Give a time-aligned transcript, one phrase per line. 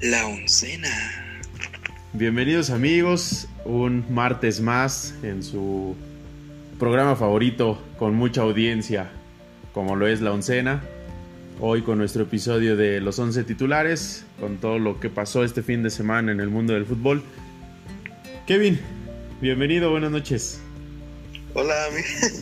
[0.00, 0.88] La oncena.
[2.14, 5.94] Bienvenidos amigos, un martes más en su
[6.78, 9.10] programa favorito con mucha audiencia,
[9.74, 10.82] como lo es La oncena.
[11.60, 15.82] Hoy con nuestro episodio de los 11 titulares, con todo lo que pasó este fin
[15.82, 17.22] de semana en el mundo del fútbol.
[18.46, 18.80] Kevin,
[19.42, 20.60] bienvenido, buenas noches.
[21.52, 21.74] Hola,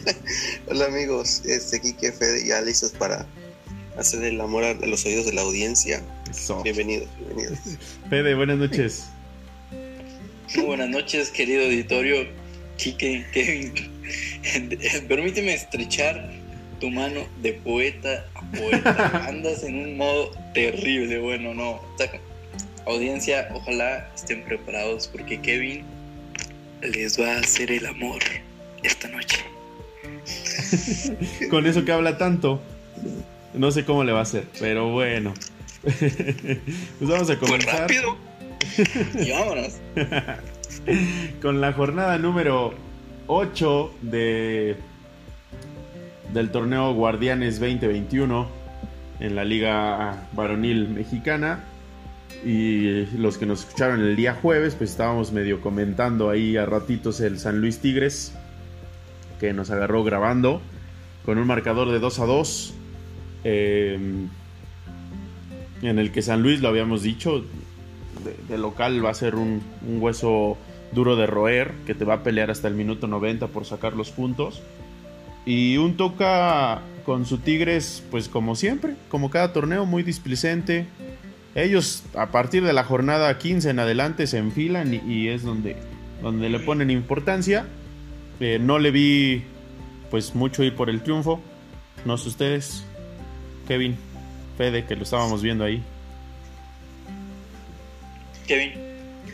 [0.69, 3.27] hola amigos, este aquí que Fede ya listos para
[3.97, 6.05] hacer el amor a los oídos de la audiencia.
[6.63, 7.59] Bienvenidos, bienvenidos.
[8.11, 9.09] Fede, buenas noches.
[10.57, 12.27] Muy buenas noches, querido auditorio.
[12.77, 13.73] Chique, Kevin,
[15.09, 16.31] permíteme estrechar
[16.81, 19.25] tu mano de poeta a poeta.
[19.29, 21.81] Andas en un modo terrible, bueno, no.
[22.87, 25.85] Audiencia, ojalá estén preparados porque Kevin
[26.83, 28.21] les va a hacer el amor
[28.83, 29.39] esta noche.
[31.51, 32.61] Con eso que habla tanto,
[33.55, 35.35] no sé cómo le va a hacer, pero bueno.
[35.83, 37.81] pues vamos a comenzar.
[37.81, 38.17] rápido.
[39.27, 39.79] y vámonos.
[41.41, 42.75] Con la jornada número
[43.27, 44.77] 8 de
[46.33, 48.49] del torneo Guardianes 2021
[49.21, 51.65] en la Liga Varonil Mexicana.
[52.45, 57.21] Y los que nos escucharon el día jueves, pues estábamos medio comentando ahí a ratitos
[57.21, 58.33] el San Luis Tigres,
[59.41, 60.61] que nos agarró grabando
[61.25, 62.75] con un marcador de 2 a 2.
[63.45, 64.29] Em,
[65.83, 67.45] en el que San Luis, lo habíamos dicho,
[68.49, 70.57] de, local va a ser un, hueso
[70.93, 74.11] duro de roer, que te va a pelear hasta el minuto 90 por sacar los
[74.11, 74.63] puntos.
[75.45, 80.87] Y un toca con su Tigres, pues como siempre, como cada torneo, muy displicente.
[81.55, 85.77] Ellos a partir de la jornada 15 en adelante se enfilan y, es donde,
[86.23, 87.67] donde le ponen importancia.
[88.41, 89.45] Eh, no le vi
[90.11, 91.41] pues mucho ir por el triunfo.
[92.05, 92.85] No sé ustedes,
[93.67, 93.97] Kevin,
[94.59, 95.81] Fede, que lo estábamos viendo ahí.
[98.49, 98.73] Kevin.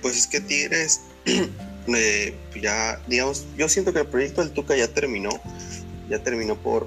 [0.02, 1.00] Pues es que Tigres,
[1.88, 5.30] eh, ya, digamos, yo siento que el proyecto del Tuca ya terminó.
[6.10, 6.86] Ya terminó por,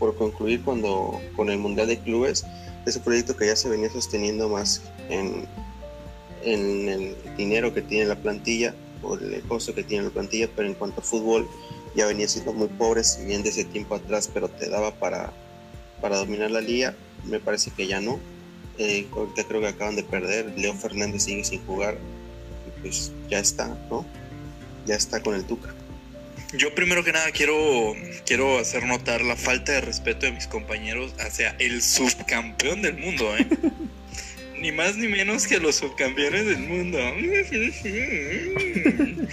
[0.00, 2.44] por concluir cuando con el Mundial de Clubes.
[2.84, 5.46] Ese proyecto que ya se venía sosteniendo más en,
[6.42, 10.66] en el dinero que tiene la plantilla o el costo que tiene la plantilla, pero
[10.66, 11.48] en cuanto a fútbol
[11.94, 15.32] ya venía siendo muy pobre, si bien de ese tiempo atrás, pero te daba para,
[16.00, 18.20] para dominar la liga, me parece que ya no.
[18.78, 21.98] Eh, ahorita creo que acaban de perder, Leo Fernández sigue sin jugar,
[22.80, 24.06] pues ya está, ¿no?
[24.86, 25.74] Ya está con el Tuca.
[26.54, 27.94] Yo primero que nada quiero,
[28.26, 33.34] quiero hacer notar la falta de respeto de mis compañeros hacia el subcampeón del mundo,
[33.36, 33.46] ¿eh?
[34.60, 36.98] ni más ni menos que los subcampeones del mundo.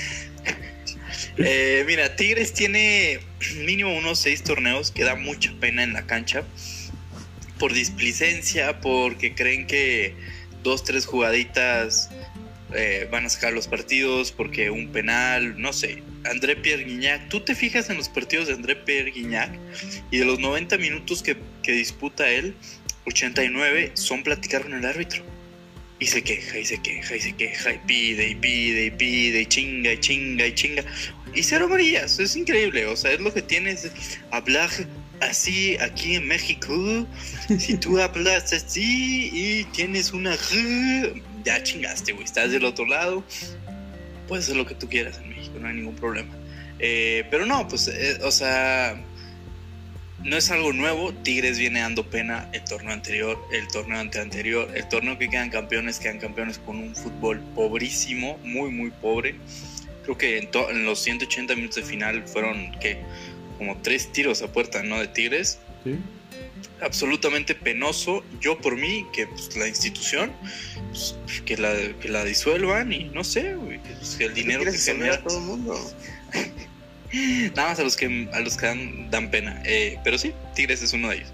[1.42, 3.20] Eh, mira, Tigres tiene
[3.64, 6.44] mínimo unos seis torneos que da mucha pena en la cancha.
[7.60, 10.16] Por displicencia, porque creen que
[10.64, 12.10] dos, tres jugaditas
[12.74, 16.04] eh, van a sacar los partidos, porque un penal, no sé.
[16.26, 19.52] André Pierre Guignac, tú te fijas en los partidos de André Pierre Guignac
[20.12, 22.56] y de los 90 minutos que, que disputa él,
[23.06, 25.24] 89 son platicar con el árbitro.
[26.02, 29.42] Y se queja, y se queja, y se queja, y pide, y pide, y pide,
[29.42, 30.86] y chinga, y chinga, y chinga.
[31.36, 32.86] Y cero amarillas, es increíble.
[32.86, 33.92] O sea, es lo que tienes
[34.32, 34.70] hablar
[35.22, 37.08] así aquí en México.
[37.58, 40.36] Si tú hablas así y tienes una.
[41.44, 42.26] Ya chingaste, güey.
[42.26, 43.24] Estás del otro lado.
[44.28, 46.34] Puedes hacer lo que tú quieras en México, no hay ningún problema.
[46.78, 49.04] Eh, pero no, pues, eh, o sea
[50.24, 51.14] no es algo nuevo.
[51.14, 56.00] Tigres viene dando pena el torneo anterior, el torneo anterior, el torneo que quedan campeones,
[56.00, 59.36] quedan campeones con un fútbol pobrísimo, muy, muy pobre.
[60.04, 63.00] Creo que en, los 180 minutos de final fueron que
[63.60, 65.00] como tres tiros a puerta, ¿no?
[65.00, 65.60] De Tigres.
[65.84, 65.96] Sí.
[66.82, 68.24] Absolutamente penoso.
[68.40, 70.32] Yo por mí, que pues, la institución,
[70.90, 71.16] pues,
[71.46, 73.56] que, la, que la disuelvan y no sé,
[74.18, 75.22] que, el dinero que se genera.
[75.22, 75.94] todo el mundo.
[77.56, 79.62] Nada más a los que, a los que dan, pena.
[79.66, 81.30] Eh, pero sí, Tigres es uno de ellos.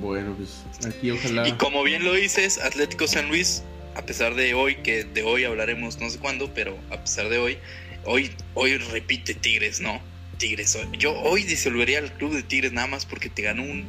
[0.00, 1.46] Bueno, pues aquí ojalá.
[1.46, 3.62] Y como bien lo dices, Atlético San Luis,
[3.94, 7.38] a pesar de hoy, que de hoy hablaremos no sé cuándo, pero a pesar de
[7.38, 7.58] hoy,
[8.04, 10.00] hoy, hoy repite Tigres, ¿no?
[10.42, 10.76] Tigres.
[10.98, 13.86] Yo hoy disolvería al club de Tigres nada más porque te ganó un,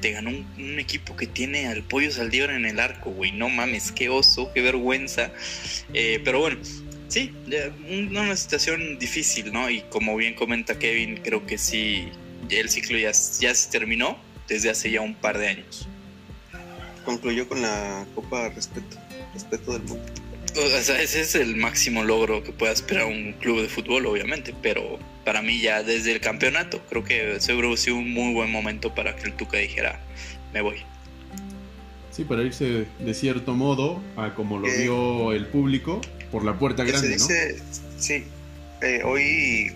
[0.00, 3.32] te ganó un, equipo que tiene al pollo Saldívar en el arco, güey.
[3.32, 5.32] No mames, qué oso, qué vergüenza.
[5.94, 6.58] Eh, pero bueno,
[7.08, 7.32] Sí,
[7.88, 9.70] una situación difícil, ¿no?
[9.70, 12.08] Y como bien comenta Kevin, creo que sí,
[12.50, 14.18] el ciclo ya se terminó
[14.48, 15.88] desde hace ya un par de años.
[17.04, 18.96] Concluyó con la Copa Respeto,
[19.32, 20.12] Respeto del Mundo.
[20.56, 24.54] O sea, ese es el máximo logro que pueda esperar un club de fútbol, obviamente,
[24.62, 28.50] pero para mí ya desde el campeonato, creo que seguro ha sido un muy buen
[28.50, 30.00] momento para que el Tuca dijera,
[30.54, 30.78] me voy.
[32.10, 36.00] Sí, para irse de cierto modo a como lo vio el público
[36.32, 37.62] por la puerta grande, se dice,
[37.98, 38.24] Sí,
[38.80, 39.72] eh, hoy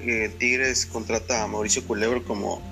[0.00, 2.62] eh, Tigres contrata a Mauricio Culebro como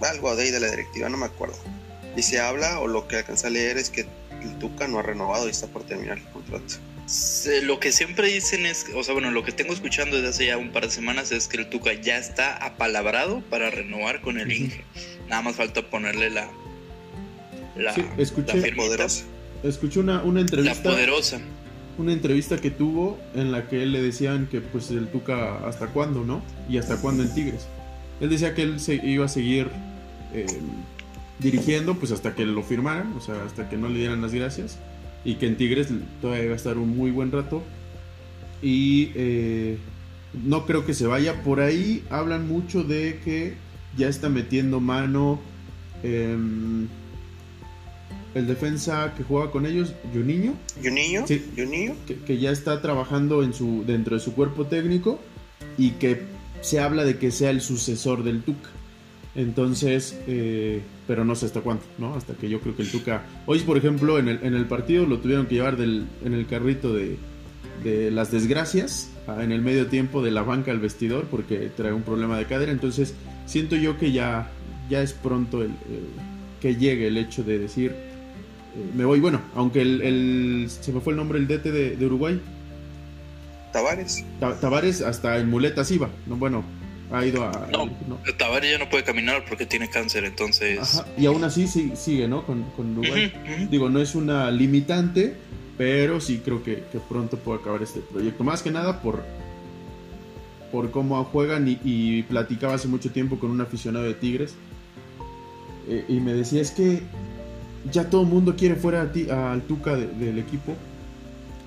[0.00, 1.56] algo de ahí de la directiva, no me acuerdo.
[2.16, 4.06] Y se habla, o lo que alcanza a leer es que
[4.42, 6.74] el Tuca no ha renovado y está por terminar el contrato.
[7.64, 10.56] Lo que siempre dicen es, o sea, bueno, lo que tengo escuchando desde hace ya
[10.56, 14.52] un par de semanas es que el Tuca ya está apalabrado para renovar con el
[14.52, 14.84] Inge.
[15.28, 16.48] Nada más falta ponerle la,
[17.76, 19.24] la, sí, escuché, poderosa.
[19.64, 20.88] Escuché una, una entrevista.
[20.88, 21.40] La poderosa.
[21.98, 25.88] Una entrevista que tuvo en la que él le decían que pues el Tuca hasta
[25.88, 26.42] cuándo, ¿no?
[26.68, 27.66] Y hasta cuándo en Tigres.
[28.20, 29.68] Él decía que él se iba a seguir
[30.32, 30.46] eh,
[31.40, 34.78] dirigiendo pues hasta que lo firmaran, o sea, hasta que no le dieran las gracias.
[35.24, 35.88] Y que en Tigres
[36.20, 37.62] todavía va a estar un muy buen rato.
[38.62, 39.78] Y eh,
[40.44, 41.42] no creo que se vaya.
[41.42, 43.54] Por ahí hablan mucho de que
[43.96, 45.40] ya está metiendo mano
[46.02, 46.88] em,
[48.34, 50.54] el defensa que juega con ellos, Juninho.
[50.82, 51.94] Juninho, sí, Juninho.
[52.06, 55.18] Que, que, ya está trabajando en su, dentro de su cuerpo técnico
[55.76, 56.22] y que
[56.60, 58.70] se habla de que sea el sucesor del Tuca.
[59.34, 62.14] Entonces, eh, pero no sé hasta cuánto, ¿no?
[62.14, 63.24] Hasta que yo creo que el Tuca.
[63.44, 66.46] Hoy, por ejemplo, en el, en el partido lo tuvieron que llevar del, en el
[66.46, 67.16] carrito de,
[67.82, 72.02] de las desgracias en el medio tiempo de la banca al vestidor porque trae un
[72.02, 72.70] problema de cadera.
[72.70, 74.52] Entonces, siento yo que ya,
[74.88, 75.72] ya es pronto el,
[76.60, 79.18] que llegue el hecho de decir, eh, me voy.
[79.18, 82.40] Bueno, aunque el, se me fue el nombre el DT de, de Uruguay.
[83.72, 84.24] Tavares.
[84.38, 86.08] Tavares hasta en muletas iba.
[86.28, 86.62] No, bueno,
[87.12, 87.68] ha ido a...
[87.72, 87.88] No,
[88.38, 91.02] Tavares ya no puede caminar porque tiene cáncer, entonces...
[91.16, 92.44] Y aún así sigue, ¿no?
[92.44, 93.32] Con, Uruguay.
[93.70, 95.36] Digo, no es una limitante,
[95.76, 98.44] pero sí creo que, pronto puede acabar este proyecto.
[98.44, 99.24] Más que nada por,
[100.70, 104.54] por cómo juegan y, platicaba hace mucho tiempo con un aficionado de Tigres
[105.88, 107.02] eh, y me decía, es que
[107.90, 110.76] ya todo el mundo quiere fuera a ti, al Tuca del equipo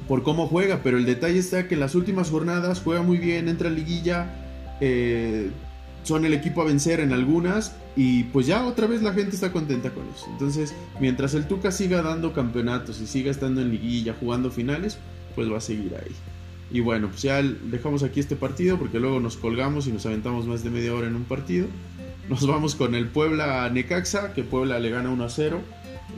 [0.08, 3.48] por cómo juega, pero el detalle está que en las últimas jornadas juega muy bien,
[3.48, 4.43] entra a liguilla,
[4.82, 5.50] eh,
[6.04, 9.52] son el equipo a vencer en algunas y pues ya otra vez la gente está
[9.52, 10.26] contenta con eso.
[10.30, 14.98] Entonces, mientras el Tuca siga dando campeonatos y siga estando en liguilla, jugando finales,
[15.36, 16.12] pues va a seguir ahí.
[16.72, 20.48] Y bueno, pues ya dejamos aquí este partido porque luego nos colgamos y nos aventamos
[20.48, 21.68] más de media hora en un partido.
[22.30, 25.62] Nos vamos con el Puebla Necaxa, que Puebla le gana 1 a 0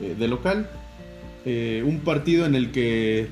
[0.00, 0.70] eh, de local.
[1.44, 3.28] Eh, un partido en el que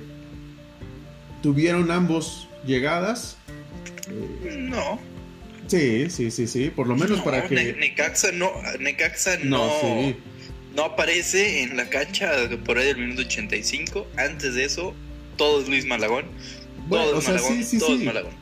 [1.43, 3.39] tuvieron ambos llegadas.
[4.59, 5.14] no.
[5.67, 7.75] Sí, sí, sí, sí, por lo menos para que...
[7.75, 10.15] Necaxa no, Necaxa no,
[10.75, 12.31] no, aparece en la cancha
[12.65, 14.07] por ahí del minuto 85.
[14.17, 14.95] Antes de eso,
[15.37, 16.27] todo es Luis Malagón.
[16.89, 18.33] todo es Malagón, sí, sí, todo Es Malagón.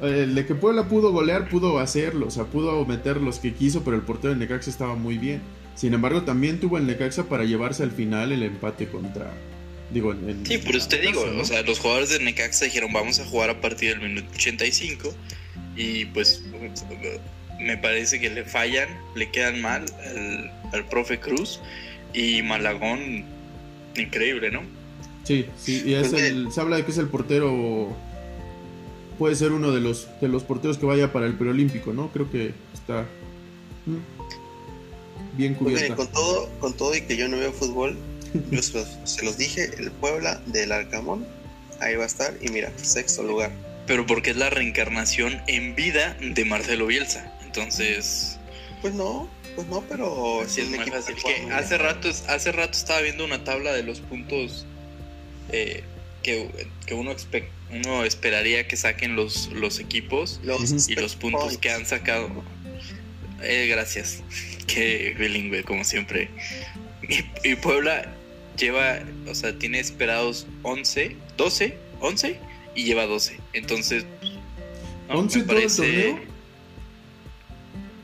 [0.00, 3.82] El de que Puebla pudo golear, pudo hacerlo, o sea, pudo meter los que quiso,
[3.82, 5.40] pero el portero de Necaxa estaba muy bien.
[5.74, 9.32] Sin embargo, también tuvo el Necaxa para llevarse al final el empate contra,
[9.90, 10.14] Digo,
[10.44, 13.60] sí, por usted digo, o sea, los jugadores de Necaxa dijeron vamos a jugar a
[13.60, 15.14] partir del minuto 85
[15.76, 16.42] y pues
[17.60, 19.84] me parece que le fallan, le quedan mal
[20.72, 21.60] al, profe Cruz
[22.12, 23.24] y Malagón,
[23.96, 24.62] increíble, ¿no?
[25.24, 27.94] Sí, sí, y es pues, el, se habla de que es el portero,
[29.18, 32.10] puede ser uno de los, de los porteros que vaya para el preolímpico, ¿no?
[32.12, 33.06] Creo que está
[33.86, 35.96] mm, bien pues, cubierto.
[35.96, 37.96] con, todo, con todo y que yo no veo fútbol,
[38.50, 41.26] yo se los dije, el Puebla del Arcamón,
[41.80, 43.50] ahí va a estar y mira, sexto lugar
[43.86, 47.32] pero porque es la reencarnación en vida de Marcelo Bielsa.
[47.44, 48.38] Entonces.
[48.82, 53.24] Pues no, pues no, pero si el equipo que hace rato, hace rato estaba viendo
[53.24, 54.66] una tabla de los puntos
[55.50, 55.82] eh,
[56.22, 56.50] que,
[56.90, 57.14] uno,
[57.70, 60.40] uno esperaría que saquen los, los equipos
[60.88, 62.28] y los puntos que han sacado.
[63.42, 64.22] Eh, gracias.
[64.66, 66.28] Qué bilingüe, como siempre.
[67.08, 68.12] Y, y, Puebla
[68.58, 72.40] lleva, o sea, tiene esperados 11, 12, 11
[72.76, 73.40] y lleva 12.
[73.54, 74.04] Entonces,
[75.08, 76.16] no, ¿11 me parece...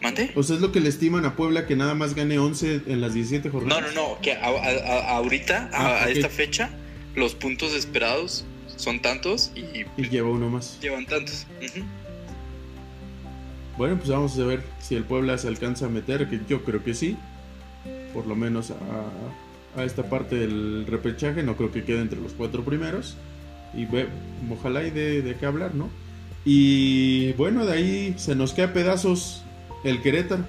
[0.00, 0.32] ¿Mande?
[0.34, 3.00] O sea, es lo que le estiman a Puebla que nada más gane 11 en
[3.00, 3.94] las 17 jornadas.
[3.94, 6.70] No, no, no, que ahorita, a, ah, esta fecha,
[7.14, 10.80] los puntos esperados son tantos y, y lleva uno más.
[10.80, 11.46] Llevan tantos.
[13.78, 16.82] Bueno, pues vamos a ver si el Puebla se alcanza a meter, que yo creo
[16.82, 17.16] que sí.
[18.12, 22.32] Por lo menos a, a esta parte del repechaje, no creo que quede entre los
[22.32, 23.16] cuatro primeros
[23.74, 23.86] y
[24.50, 25.90] ojalá hay de, de qué hablar, ¿no?
[26.44, 29.42] Y bueno, de ahí se nos queda pedazos
[29.84, 30.44] el Querétaro.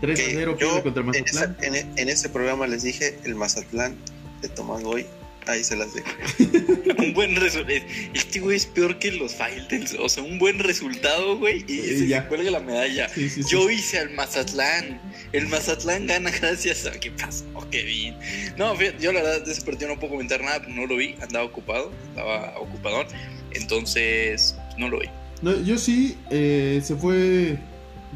[0.00, 1.56] 3 0 contra Mazatlán.
[1.96, 3.96] En, ese programa les dije el Mazatlán
[4.42, 5.06] de Tomás Boy
[5.48, 6.08] Ahí se las dejo.
[6.98, 7.78] un buen resultado.
[8.12, 9.96] Este güey es peor que los Fighters.
[9.98, 11.64] O sea, un buen resultado, güey.
[11.66, 12.28] Y, Y se ya.
[12.28, 13.08] cuelga la medalla.
[13.08, 13.48] Sí, sí, sí.
[13.50, 15.00] Yo hice al Mazatlán.
[15.32, 16.92] El Mazatlán gana gracias a.
[16.92, 18.14] ¿Qué pasó, Kevin?
[18.58, 20.60] No, fíjate, yo la verdad de ese partido no puedo comentar nada.
[20.68, 21.14] No lo vi.
[21.22, 21.90] Andaba ocupado.
[22.10, 23.06] Andaba ocupadón.
[23.52, 25.06] Entonces, no lo vi.
[25.40, 27.56] No, yo sí, eh, se fue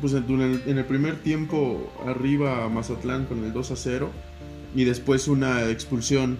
[0.00, 4.10] pues en el, en el primer tiempo arriba a Mazatlán con el 2 a 0
[4.74, 6.38] y después una expulsión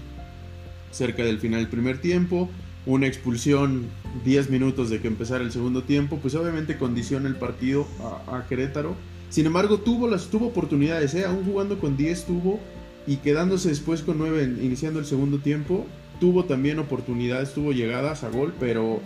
[0.93, 2.49] cerca del final del primer tiempo,
[2.87, 3.87] una expulsión
[4.25, 7.87] 10 minutos de que empezara el segundo tiempo, pues obviamente condiciona el partido
[8.27, 8.95] a, Querétaro.
[9.31, 11.25] Sin embargo, tuvo las tuvo oportunidades, ¿eh?
[11.25, 12.61] aún jugando con 10 tuvo
[13.07, 15.87] y quedándose después con 9 en- iniciando el segundo tiempo,
[16.21, 19.01] tuvo también oportunidades, tuvo llegadas a gol, pero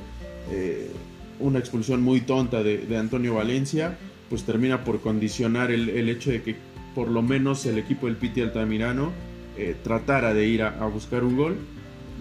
[0.51, 0.91] eh,
[1.39, 3.97] una expulsión muy tonta de, Antonio Valencia,
[4.29, 6.57] pues termina por condicionar el, hecho de que
[6.95, 9.13] por lo menos el equipo del Piti Altamirano
[9.57, 11.57] eh, tratara de ir a buscar un gol.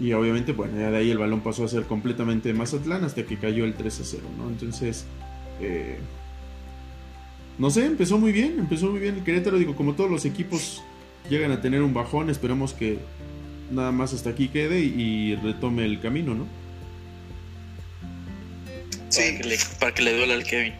[0.00, 3.24] Y obviamente, bueno, ya de ahí el balón pasó a ser completamente de Mazatlán hasta
[3.24, 4.48] que cayó el 3 a 0, ¿no?
[4.48, 5.06] Entonces,
[5.60, 5.98] eh,
[7.58, 10.82] no sé, empezó muy bien, empezó muy bien el Querétaro, digo, como todos los equipos
[11.30, 12.98] llegan a tener un bajón, esperemos que
[13.70, 14.92] nada más hasta aquí quede y,
[15.32, 16.46] y retome el camino, ¿no?
[19.08, 20.74] Sí, Para, que le, para que le duela al Kevin.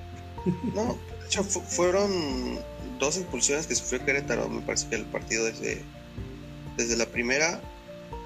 [0.75, 2.59] no, de hecho fu- fueron
[2.99, 4.49] dos expulsiones que sufrió Querétaro.
[4.49, 5.83] Me parece que el partido desde,
[6.77, 7.61] desde la primera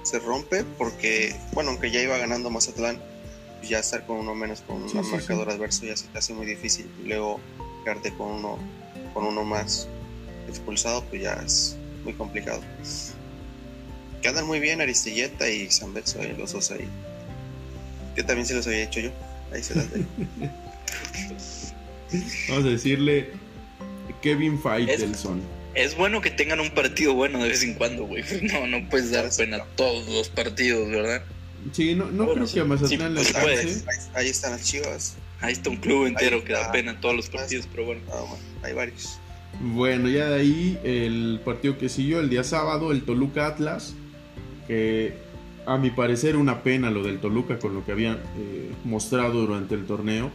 [0.03, 2.99] se rompe porque, bueno, aunque ya iba ganando Mazatlán,
[3.59, 6.19] pues ya estar con uno menos, con Sí, un sí, marcador adverso ya se te
[6.19, 6.87] hace muy difícil.
[7.05, 7.41] Luego
[7.85, 8.59] quedarte con uno,
[9.13, 9.89] con uno más
[10.49, 12.63] expulsado, pues ya es muy complicado.
[14.23, 16.89] Que andan muy bien Aristilleta y San Betso, eh, los dos ahí.
[18.15, 19.11] Que también se los había hecho yo.
[19.53, 20.07] Ahí se las dejo.
[22.49, 23.31] Vamos a decirle
[24.23, 25.39] Kevin Faitelson.
[25.39, 25.45] Es
[25.97, 28.25] bueno que tengan un partido bueno de vez en cuando, güey.
[28.43, 31.23] No, no puedes dar pena todos los partidos, ¿verdad?
[31.73, 32.55] Sí, no, no Bueno, creo sí.
[32.55, 33.43] que a Mazatlán Sí, le pues, alcance.
[33.63, 33.89] puedes.
[33.89, 35.17] Ahí, ahí están las chivas.
[35.43, 38.01] Ahí está un club entero que da pena en todos los partidos, pero bueno.
[38.13, 39.19] Ah, bueno, hay varios.
[39.61, 43.95] Bueno, ya de ahí el partido que siguió el día sábado, el Toluca Atlas,
[44.67, 45.15] que
[45.67, 49.75] a mi parecer una pena lo del Toluca con lo que habían eh, mostrado durante
[49.75, 50.31] el torneo.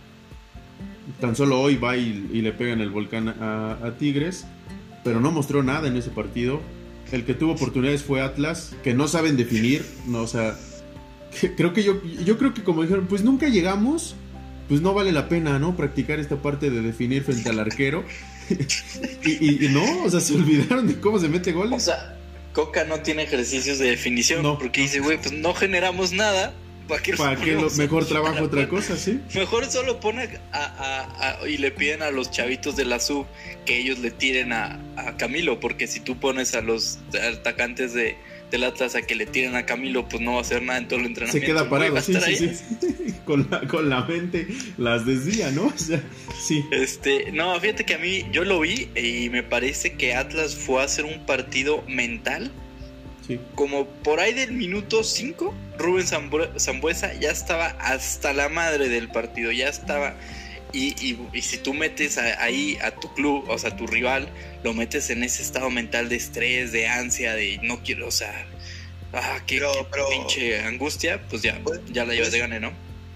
[1.22, 4.46] Tan solo hoy va y, y le pegan el volcán a, a Tigres,
[5.05, 6.59] pero no mostró nada en ese partido.
[7.13, 10.57] El que tuvo oportunidades fue Atlas, que no saben definir, no, o sea,
[11.39, 14.15] que- creo que yo, yo creo que como dijeron, pues nunca llegamos,
[14.67, 15.77] pues no vale la pena, ¿no?
[15.77, 18.03] Practicar esta parte de definir frente al arquero.
[18.50, 21.83] y, y- y no, o sea, se olvidaron de cómo se mete O goles.
[21.83, 22.17] sea,
[22.53, 24.57] Coca no tiene ejercicios de definición No.
[24.57, 26.53] porque dice, güey, pues no generamos nada.
[26.88, 29.20] ¿Para qué, Para lo, mejor trabajo otra cosa, ¿sí?
[29.34, 33.25] Mejor solo pone a, a- a- y le piden a los chavitos de la sub
[33.65, 37.00] que ellos le tiren a, a Camilo, porque si tú pones a los
[37.32, 38.15] atacantes de,
[38.51, 40.88] del Atlas a que le tiren a Camilo, pues no va a hacer nada en
[40.88, 41.48] todo el Se entrenamiento.
[41.48, 43.13] queda güey, va parado, sí, sí.
[43.25, 45.65] con, la, con la mente las desvía, ¿no?
[45.75, 46.01] O sea,
[46.39, 46.63] sí.
[46.72, 50.82] Este, no, fíjate que a mí yo lo vi y me parece que Atlas fue
[50.82, 52.51] a hacer un partido mental.
[53.27, 53.39] Sí.
[53.55, 59.10] Como por ahí del minuto 5, Rubén Zambu- Zambuesa ya estaba hasta la madre del
[59.10, 60.15] partido, ya estaba.
[60.74, 63.88] Y, y- y si tú metes a- ahí a tu club, o sea, a tu
[63.88, 64.27] rival,
[64.63, 68.46] lo metes en ese estado mental de estrés, de ansia, de no quiero, o sea,
[69.13, 72.39] ah, qué, Pero- qué pero- pinche angustia, pues ya, Pues- ya la llevas pues- de
[72.39, 72.72] gane, ¿no?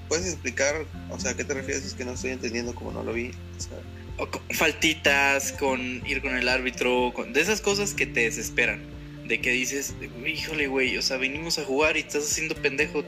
[0.08, 1.86] ¿Puedes explicar, o sea, a qué te refieres?
[1.86, 3.30] Es que no estoy entendiendo como no lo vi.
[3.58, 3.78] O sea,
[4.18, 8.82] O con faltitas, con ir con el árbitro, con, de esas cosas que te desesperan.
[9.30, 9.94] De que dices,
[10.26, 13.04] híjole, güey, o sea, venimos a jugar y estás haciendo pendejo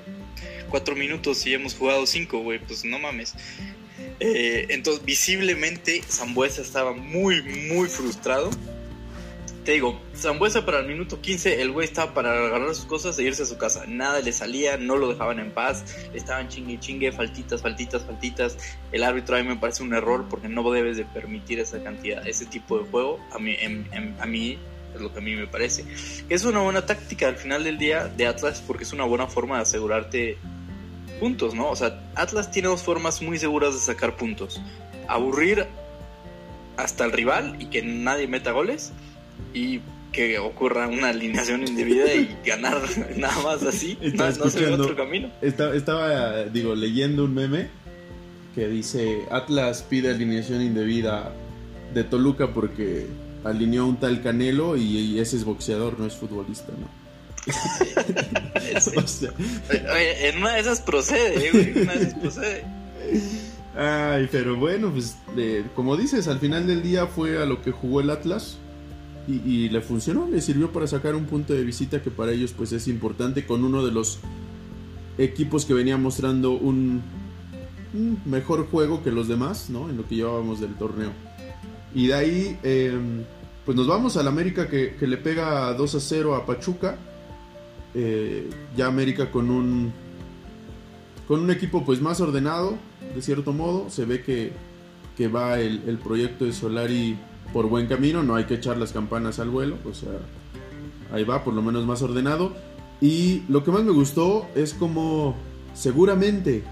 [0.69, 3.33] cuatro minutos y hemos jugado cinco, güey, pues no mames.
[4.19, 8.51] Eh, entonces, visiblemente, Zambuesa estaba muy, muy frustrado.
[9.65, 13.23] Te digo, Zambuesa para el minuto 15, el güey estaba para agarrar sus cosas e
[13.23, 13.85] irse a su casa.
[13.87, 18.57] Nada le salía, no lo dejaban en paz, estaban chingue chingue, faltitas, faltitas, faltitas
[18.91, 22.27] el árbitro a mí me parece un error porque no debes de permitir esa cantidad,
[22.27, 23.19] ese tipo de juego.
[23.31, 24.59] A mí
[24.93, 25.85] es lo que a mí me parece.
[26.29, 29.57] Es una buena táctica al final del día de Atlas porque es una buena forma
[29.57, 30.37] de asegurarte
[31.19, 31.69] puntos, ¿no?
[31.69, 34.61] O sea, Atlas tiene dos formas muy seguras de sacar puntos.
[35.07, 35.67] Aburrir
[36.77, 38.91] hasta el rival y que nadie meta goles
[39.53, 39.81] y
[40.11, 42.81] que ocurra una alineación indebida y ganar
[43.17, 43.97] nada más así.
[44.13, 45.31] No, no se ve otro camino.
[45.41, 47.69] Estaba, estaba, digo, leyendo un meme
[48.55, 51.31] que dice Atlas pide alineación indebida
[51.93, 53.07] de Toluca porque
[53.43, 56.87] alineó un tal Canelo y, y ese es boxeador, no es futbolista, ¿no?
[59.03, 59.31] O sea,
[59.93, 61.69] Oye, en una de esas procede, eh, güey.
[61.69, 62.63] En una de esas procede.
[63.75, 67.71] Ay, pero bueno, pues de- como dices, al final del día fue a lo que
[67.71, 68.57] jugó el Atlas.
[69.27, 72.71] y, le funcionó, le sirvió para sacar un punto de visita que para ellos pues
[72.73, 74.19] es importante con uno de los
[75.17, 77.01] equipos que venía mostrando un,
[78.25, 79.89] mejor juego que los demás, ¿no?
[79.89, 81.11] En lo que llevábamos del torneo.
[81.93, 83.23] Y de ahí, em,
[83.65, 86.97] pues nos vamos al América que, le pega 2 a 0 a Pachuca.
[87.93, 89.91] Eh, ya América con un
[91.27, 92.77] con un equipo pues más ordenado,
[93.15, 93.89] de cierto modo.
[93.89, 94.51] Se ve que,
[95.17, 97.17] que va el, el proyecto de Solari
[97.53, 100.11] por buen camino, no hay que echar las campanas al vuelo, o sea,
[101.11, 102.53] ahí va, por lo menos más ordenado.
[103.01, 105.35] Y lo que más me gustó es como
[105.73, 106.63] seguramente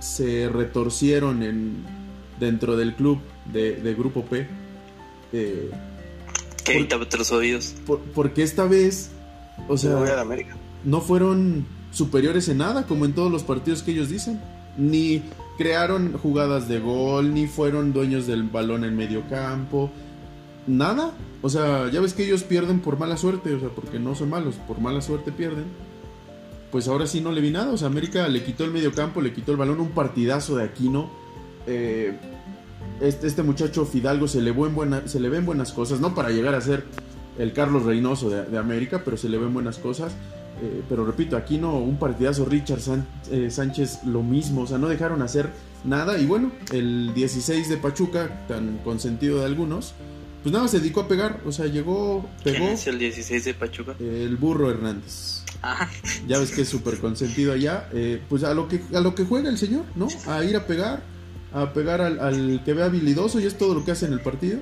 [0.00, 1.84] se retorcieron en,
[2.38, 3.18] dentro del club
[3.52, 4.46] de, Grupo P.
[5.32, 5.70] Eh,
[6.64, 7.74] ¿Qué por, los oídos?
[8.14, 9.10] porque esta vez,
[9.68, 10.24] o sea,
[10.84, 14.40] no fueron superiores en nada, como en todos los partidos que ellos dicen.
[14.76, 15.22] Ni
[15.56, 19.90] crearon jugadas de gol, ni fueron dueños del balón en medio campo,
[20.68, 21.12] nada.
[21.42, 24.30] O sea, ya ves que ellos pierden por mala suerte, o sea, porque no son
[24.30, 25.66] malos, por mala suerte pierden.
[26.70, 27.72] Pues ahora sí no le vi nada.
[27.72, 30.64] O sea, América le quitó el medio campo, le quitó el balón, un partidazo de
[30.64, 31.10] Aquino.
[31.68, 32.16] Eh,
[33.00, 36.54] este, este, muchacho Fidalgo se le, buena, se le ven buenas cosas, no para llegar
[36.54, 36.84] a ser
[37.38, 40.12] el Carlos Reynoso de, América, pero se le ven buenas cosas.
[40.60, 42.80] Eh, pero repito, Aquino, un partidazo, Richard
[43.30, 45.50] eh, Sánchez lo mismo, o sea, no dejaron hacer
[45.84, 46.18] nada.
[46.18, 49.94] Y bueno, el 16 de Pachuca, tan consentido de algunos,
[50.42, 52.58] pues nada, se dedicó a pegar, o sea, llegó, pegó.
[52.58, 53.94] ¿Quién es el 16 de Pachuca?
[54.00, 55.44] El burro Hernández.
[55.62, 55.88] Ah.
[56.26, 57.88] Ya ves que es súper consentido allá.
[58.28, 60.08] Pues a lo, que, a lo que juega el señor, ¿no?
[60.26, 61.02] A ir a pegar,
[61.52, 64.60] a pegar al, que ve habilidoso y es todo lo que hace en el partido.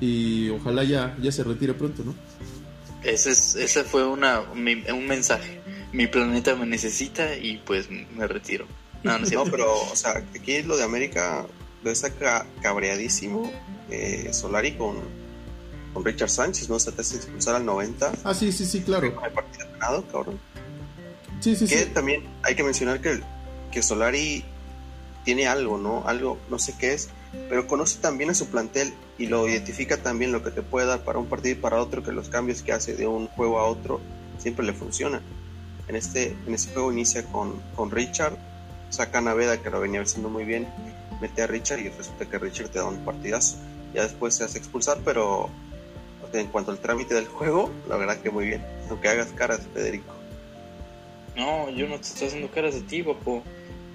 [0.00, 2.14] Y ojalá ya, ya se retire pronto, ¿no?
[3.02, 5.60] Ese, es, ese fue una, un mensaje.
[5.92, 8.66] Mi planeta me necesita y pues me retiro.
[9.02, 11.46] No, no, pero, o sea, aquí lo de América
[11.82, 12.10] lo está
[12.62, 13.52] cabreadísimo
[13.90, 14.96] eh, Solari con,
[15.92, 16.78] con Richard Sánchez, ¿no?
[16.80, 18.12] Se te hace expulsar al 90.
[18.24, 19.06] Ah, sí, sí, sí, claro.
[19.06, 20.40] el partido ganado, cabrón.
[21.40, 23.20] Sí, sí, que también hay que mencionar que,
[23.70, 24.42] que Solari
[25.24, 26.06] tiene algo, ¿no?
[26.06, 27.08] Algo, no sé qué es,
[27.48, 31.02] pero conoce también a su plantel y lo identifica también lo que te puede dar
[31.02, 33.64] para un partido y para otro, que los cambios que hace de un juego a
[33.64, 34.00] otro
[34.38, 35.22] siempre le funcionan.
[35.88, 38.36] En este, en este juego inicia con, con Richard,
[38.90, 40.68] saca Naveda que lo venía haciendo muy bien,
[41.20, 43.56] mete a Richard y resulta que Richard te da un partidazo
[43.94, 45.48] ya después se hace expulsar, pero
[46.32, 50.12] en cuanto al trámite del juego, la verdad que muy bien, aunque hagas caras, Federico.
[51.36, 53.44] No, yo no te estoy haciendo caras de ti, papo.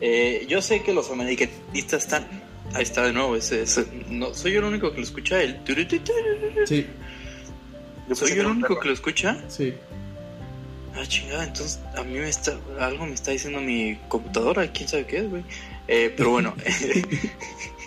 [0.02, 2.28] Eh, yo sé que los americanistas están...
[2.74, 3.66] Ahí está de nuevo, ese,
[4.10, 5.60] no, soy yo el único que lo escucha, el...
[6.68, 6.86] Sí.
[8.14, 9.44] ¿Soy yo el único que lo escucha?
[9.48, 9.74] Sí.
[10.96, 12.60] Ah, chingada, entonces a mí me está...
[12.80, 15.44] Algo me está diciendo mi computadora, quién sabe qué es, güey.
[15.88, 16.54] Eh, pero bueno...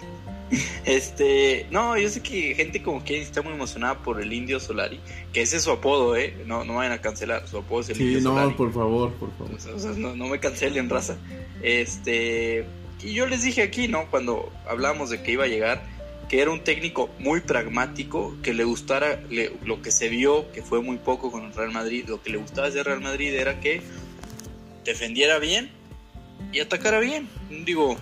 [0.84, 5.00] Este, no, yo sé que gente como que está muy emocionada por el Indio Solari,
[5.32, 6.34] que ese es su apodo, ¿eh?
[6.46, 8.46] No, no vayan a cancelar, su apodo es el Indio Solari.
[8.46, 9.54] Sí, no, por favor, por favor.
[9.54, 11.16] O sea, no, me cancelen, raza.
[11.62, 12.66] Este,
[13.02, 14.10] y yo les dije aquí, ¿no?
[14.10, 15.82] Cuando hablamos de que iba a llegar,
[16.28, 19.22] que era un técnico muy pragmático, que le gustara
[19.64, 22.38] lo que se vio, que fue muy poco con el Real Madrid, lo que le
[22.38, 23.82] gustaba de Real Madrid era que
[24.84, 25.70] defendiera bien
[26.52, 27.28] y atacara bien.
[27.64, 27.96] Digo,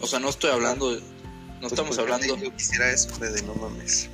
[0.00, 1.00] o sea, no estoy hablando de
[1.60, 2.36] no estamos hablando.
[2.36, 4.08] Yo quisiera eso, de no mames.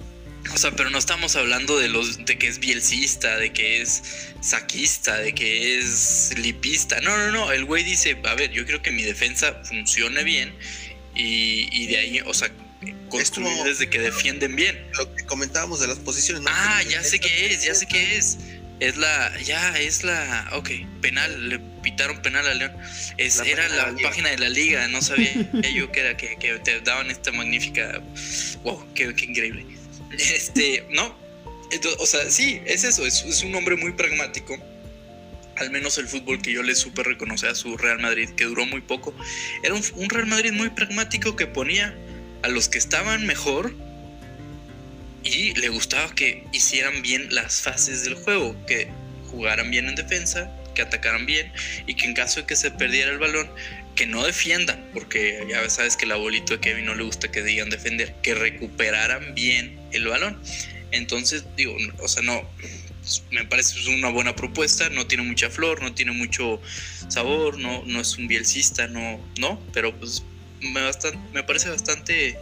[0.53, 4.03] O sea, pero no estamos hablando de los de que es bielcista, de que es
[4.41, 7.01] saquista, de que es lipista.
[7.01, 7.53] No, no, no.
[7.53, 10.55] El güey dice, a ver, yo quiero que mi defensa funcione bien
[11.15, 12.51] y, y de ahí, o sea,
[13.09, 14.87] construir desde que defienden bien.
[14.99, 16.45] Lo que comentábamos de las posiciones.
[16.47, 18.39] Ah, ya sé qué es, ya sé qué es.
[18.81, 22.73] Es la, ya, es la, ok, penal, le pitaron penal a León.
[23.19, 25.33] Es, era la página de la liga, no sabía
[25.75, 28.03] yo que era que, te daban esta magnífica,
[28.65, 29.65] wow, qué, increíble.
[30.19, 31.17] Este, no,
[31.99, 34.57] o sea, sí, es eso, es, un hombre muy pragmático.
[35.57, 38.67] Al menos el fútbol que yo le supe reconocer a su Real Madrid, que duró
[38.67, 39.15] muy poco,
[39.63, 41.95] era un, un Real Madrid muy pragmático que ponía
[42.43, 43.73] a los que estaban mejor
[45.25, 48.89] y le gustaba que hicieran bien las fases del juego, que
[49.31, 51.51] jugaran bien en defensa, que atacaran bien
[51.87, 53.49] y que en caso de que se perdiera el balón,
[53.95, 57.43] que no defiendan, porque ya sabes que el abuelito de Kevin no le gusta que
[57.43, 60.41] digan defender, que recuperaran bien el balón.
[60.91, 62.43] Entonces, digo, o sea, no,
[63.31, 66.61] me parece una buena propuesta, no tiene mucha flor, no tiene mucho
[67.09, 70.23] sabor, no, no es un bielcista, no, no, pero pues
[70.61, 70.81] me,
[71.33, 72.37] me parece bastante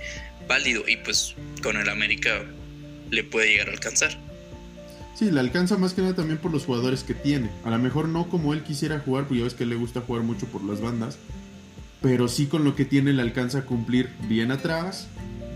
[0.48, 2.44] válido y pues con el América
[3.12, 4.10] le puede llegar a alcanzar.
[5.14, 7.50] Sí, le alcanza más que nada también por los jugadores que tiene.
[7.64, 10.22] A lo mejor no como él quisiera jugar, porque ya ves que le gusta jugar
[10.24, 11.18] mucho por las bandas.
[12.00, 15.06] Pero sí con lo que tiene le alcanza a cumplir bien atrás,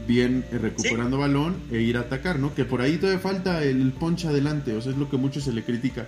[0.06, 2.54] bien eh, recuperando balón e ir a atacar, ¿no?
[2.54, 5.52] Que por ahí todavía falta el poncha adelante, o sea, es lo que mucho se
[5.52, 6.06] le critica.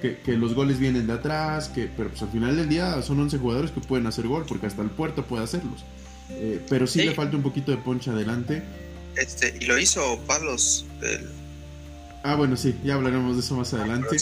[0.00, 3.18] Que, que los goles vienen de atrás, que, pero pues al final del día son
[3.20, 5.84] 11 jugadores que pueden hacer gol, porque hasta el puerto puede hacerlos.
[6.30, 7.06] Eh, pero sí, Sí.
[7.06, 8.62] le falta un poquito de poncha adelante.
[9.16, 11.28] Este, y lo hizo Palos del
[12.26, 14.16] Ah, bueno, sí, ya hablaremos de eso más adelante.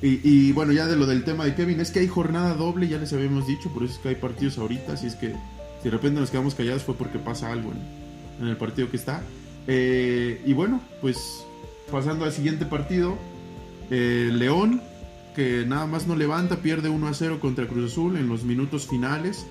[0.00, 2.86] Y, y, bueno, ya de lo del tema de Kevin, es que hay jornada doble,
[2.86, 5.34] ya les habíamos dicho, por eso es que hay partidos ahorita, así es que
[5.82, 8.96] si de repente nos quedamos callados fue porque pasa algo en, en el partido que
[8.96, 9.24] está.
[9.66, 11.44] Eh, y bueno, pues
[11.90, 13.18] pasando al siguiente partido,
[13.90, 14.80] eh, León,
[15.34, 18.86] que nada más no levanta, pierde 1 a 0 contra Cruz Azul en los minutos
[18.86, 19.46] finales.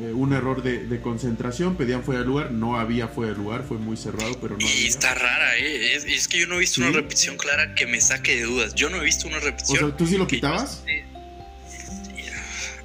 [0.00, 3.62] Eh, un error de, de concentración, pedían fuera de lugar, no había fuera de lugar,
[3.66, 4.88] fue muy cerrado, pero no Y había.
[4.88, 5.94] está rara, ¿eh?
[5.94, 8.74] Es, es que yo no he visto una repetición clara que me saque de dudas.
[8.74, 9.78] Yo no he visto una O repetición.
[9.90, 10.80] sea, ¿tú sí lo yo quitabas?
[10.84, 11.04] esté-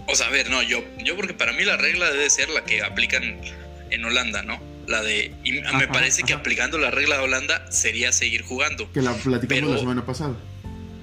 [0.08, 2.64] O sea, a ver, no, yo, yo porque para mí la regla debe ser la
[2.64, 3.24] que aplican
[3.92, 4.60] en Holanda, ¿no?
[4.88, 5.34] La de.
[5.44, 8.92] Y me Ajá, parece que aplicando la regla de Holanda sería seguir jugando.
[8.92, 10.36] Que la platicamos Pero- la semana pasada.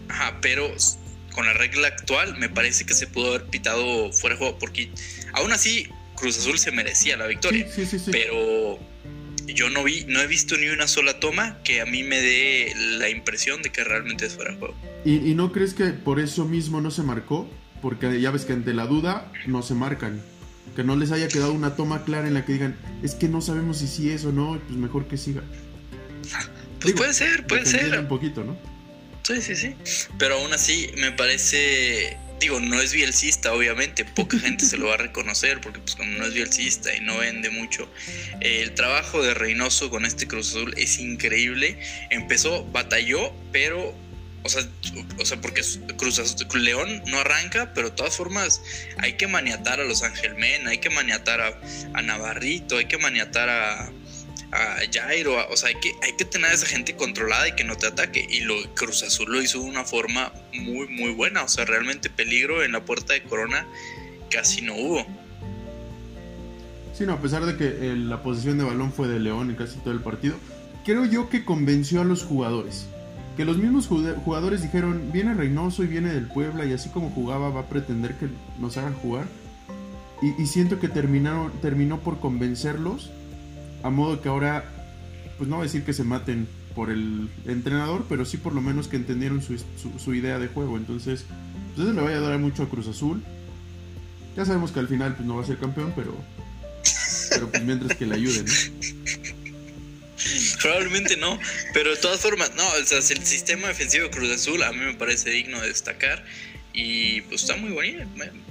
[0.09, 0.73] Ajá, pero
[1.35, 4.91] con la regla actual me parece que se pudo haber pitado fuera de juego porque
[5.37, 7.67] aún así Cruz Azul se merecía la victoria.
[7.75, 8.11] Sí, sí, sí.
[8.11, 8.79] pero
[9.47, 12.73] yo no vi, no he visto ni una sola toma que a mí me dé
[12.99, 14.75] la impresión de que realmente es fuera de juego.
[15.05, 17.49] ¿Y, y no crees que por eso mismo no se marcó?
[17.83, 20.21] Porque ya ves que ante la duda no se marcan.
[20.75, 23.41] Que no les haya quedado una toma clara en la que digan, es que no
[23.41, 25.43] sabemos si sí es o no, pues mejor que siga.
[26.23, 27.99] Pues Digo, puede ser, puede ser.
[27.99, 28.57] un poquito, ¿no?
[29.23, 29.75] Sí, sí, sí.
[30.19, 34.95] Pero aún así me parece, digo, no es bielcista, obviamente, poca gente se lo va
[34.95, 37.89] a reconocer porque pues como no es bielcista y no vende mucho,
[38.41, 41.79] eh, el trabajo de Reynoso con este Cruz Azul es increíble.
[42.11, 43.95] Empezó, batalló, pero,
[44.43, 44.67] o sea,
[45.19, 45.63] o sea porque
[45.97, 48.63] Cruz Azul, León no arranca, pero de todas formas
[48.99, 51.61] hay que maniatar a los Ángel Men, hay que maniatar a,
[51.95, 53.91] a Navarrito, hay que maniatar a
[54.53, 57.55] a Jairo, a- o sea, hay que, hay que tener a esa gente controlada y
[57.55, 58.27] que no te ataque.
[58.29, 61.43] Y lo Cruz Azul lo hizo de una forma muy, muy buena.
[61.43, 63.67] O sea, realmente peligro en la puerta de Corona
[64.31, 65.07] casi no hubo.
[66.95, 69.57] Sí, no, a pesar de que eh, la posición de balón fue de León en
[69.57, 70.37] casi todo el partido,
[70.85, 72.87] creo yo que convenció a los jugadores.
[73.37, 77.51] Que los mismos jugadores dijeron, viene Reynoso y viene del Puebla y así como jugaba
[77.51, 78.29] va a pretender que
[78.59, 79.27] nos hagan jugar.
[80.23, 83.11] Y, y siento que terminaron, terminó por convencerlos,
[83.87, 84.65] a modo que ahora,
[85.39, 88.61] pues no voy a decir que se maten por el entrenador, pero sí por lo
[88.61, 90.77] menos que entendieron su, su- su idea de juego.
[90.77, 91.25] Entonces,
[91.75, 93.23] pues eso le va a ayudar mucho a Cruz Azul.
[94.37, 96.15] Ya sabemos que al final pues, no va a ser campeón, pero
[97.31, 98.45] pero pues mientras que le ayuden.
[100.63, 101.39] Probablemente no,
[101.73, 104.79] pero de todas formas, no, o sea, el sistema defensivo de Cruz Azul a mí
[104.79, 106.25] me parece digno de destacar
[106.77, 108.05] y pues está muy bonito.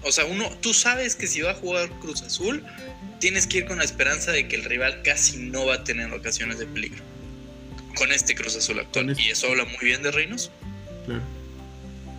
[0.03, 2.63] O sea, uno, tú sabes que si va a jugar Cruz Azul,
[3.19, 6.11] tienes que ir con la esperanza de que el rival casi no va a tener
[6.11, 7.01] ocasiones de peligro
[7.95, 9.05] con este Cruz Azul actual.
[9.05, 10.51] Con este- Y eso habla muy bien de Reynos.
[11.05, 11.21] Claro.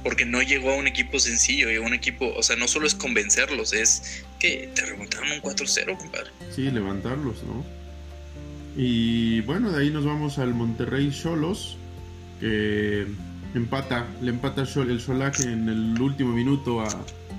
[0.04, 2.86] porque no llegó a un equipo sencillo, llegó a un equipo, o sea, no solo
[2.86, 6.30] es convencerlos, es que te remontaron un 4-0, compadre.
[6.54, 7.66] Sí, levantarlos, ¿no?
[8.76, 11.76] Y bueno, de ahí nos vamos al Monterrey Cholos,
[12.38, 13.06] que
[13.58, 16.88] empata, le empata el Xolaje en el último minuto a,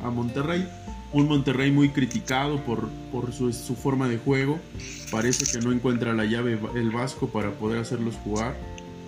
[0.03, 0.67] a Monterrey.
[1.13, 4.59] Un Monterrey muy criticado por, por su, su forma de juego.
[5.09, 8.57] Parece que no encuentra la llave el Vasco para poder hacerlos jugar.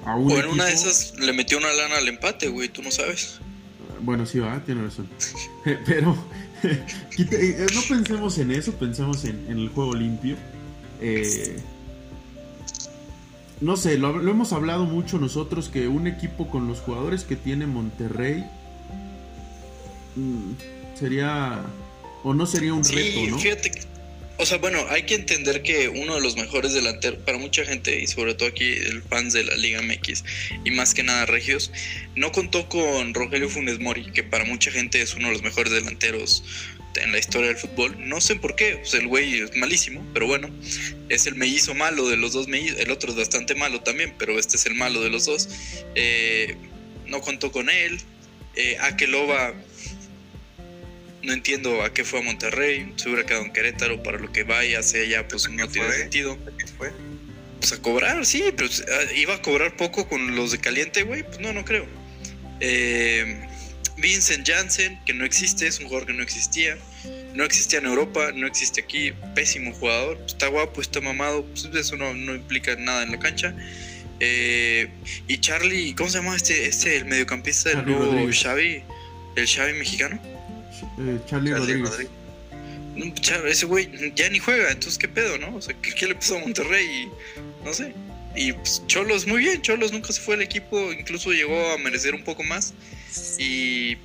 [0.05, 2.81] A un O en una de esas le metió una lana al empate, güey, tú
[2.81, 3.39] no sabes.
[4.01, 5.09] Bueno, sí, va, tiene razón.
[5.85, 6.15] Pero
[6.63, 10.37] eh, no pensemos en eso, pensemos en, en el juego limpio.
[11.01, 11.57] Eh,
[13.61, 17.35] no sé, lo, lo hemos hablado mucho nosotros que un equipo con los jugadores que
[17.35, 18.45] tiene Monterrey
[20.15, 20.51] mm,
[20.97, 21.63] sería
[22.23, 23.39] o no sería un Sí, reto, ¿no?
[23.39, 23.81] fíjate que,
[24.37, 27.99] o sea, bueno, hay que entender que uno de los mejores delanteros, para mucha gente
[28.01, 30.23] y sobre todo aquí el fans de la Liga MX
[30.63, 31.71] y más que nada Regios,
[32.15, 35.73] no contó con Rogelio Funes Mori, que para mucha gente es uno de los mejores
[35.73, 36.43] delanteros
[36.95, 37.95] en la historia del fútbol.
[37.99, 40.49] No sé por qué, pues el güey es malísimo, pero bueno,
[41.09, 42.79] es el mellizo malo de los dos mellizos.
[42.79, 45.49] El otro es bastante malo también, pero este es el malo de los dos.
[45.95, 46.55] Eh,
[47.07, 47.99] no contó con él.
[48.55, 49.53] Eh, Akeloba,
[51.23, 52.93] no entiendo a qué fue a Monterrey.
[52.95, 55.67] Se hubiera quedado en Querétaro para lo que vaya hacia allá, pues ¿A qué no
[55.67, 55.97] tiene fue?
[55.97, 56.37] sentido.
[56.57, 56.91] ¿Qué fue?
[57.59, 61.23] Pues a cobrar, sí, pero ah, iba a cobrar poco con los de caliente, güey.
[61.23, 61.85] Pues no, no creo.
[62.61, 63.47] Eh,
[64.01, 66.77] Vincent Janssen, que no existe, es un jugador que no existía.
[67.33, 69.13] No existía en Europa, no existe aquí.
[69.35, 70.19] Pésimo jugador.
[70.25, 71.45] Está guapo, está mamado.
[71.45, 73.55] Pues eso no, no implica nada en la cancha.
[74.19, 74.89] Eh,
[75.27, 78.43] y Charlie, ¿cómo se llama este, este el mediocampista del Charlie nuevo Rodríguez.
[78.43, 78.83] Xavi?
[79.35, 80.19] El Xavi mexicano.
[80.99, 81.89] Eh, Charlie Charlie Rodríguez.
[82.95, 83.41] Rodríguez.
[83.45, 85.55] ese güey ya ni juega, entonces qué pedo, ¿no?
[85.55, 86.85] O sea, ¿qué, le pasó a Monterrey?
[86.85, 87.93] Y, no sé.
[88.35, 92.13] Y pues, Cholos, muy bien, Cholos nunca se fue el equipo, incluso llegó a merecer
[92.13, 92.73] un poco más.
[93.37, 93.97] Y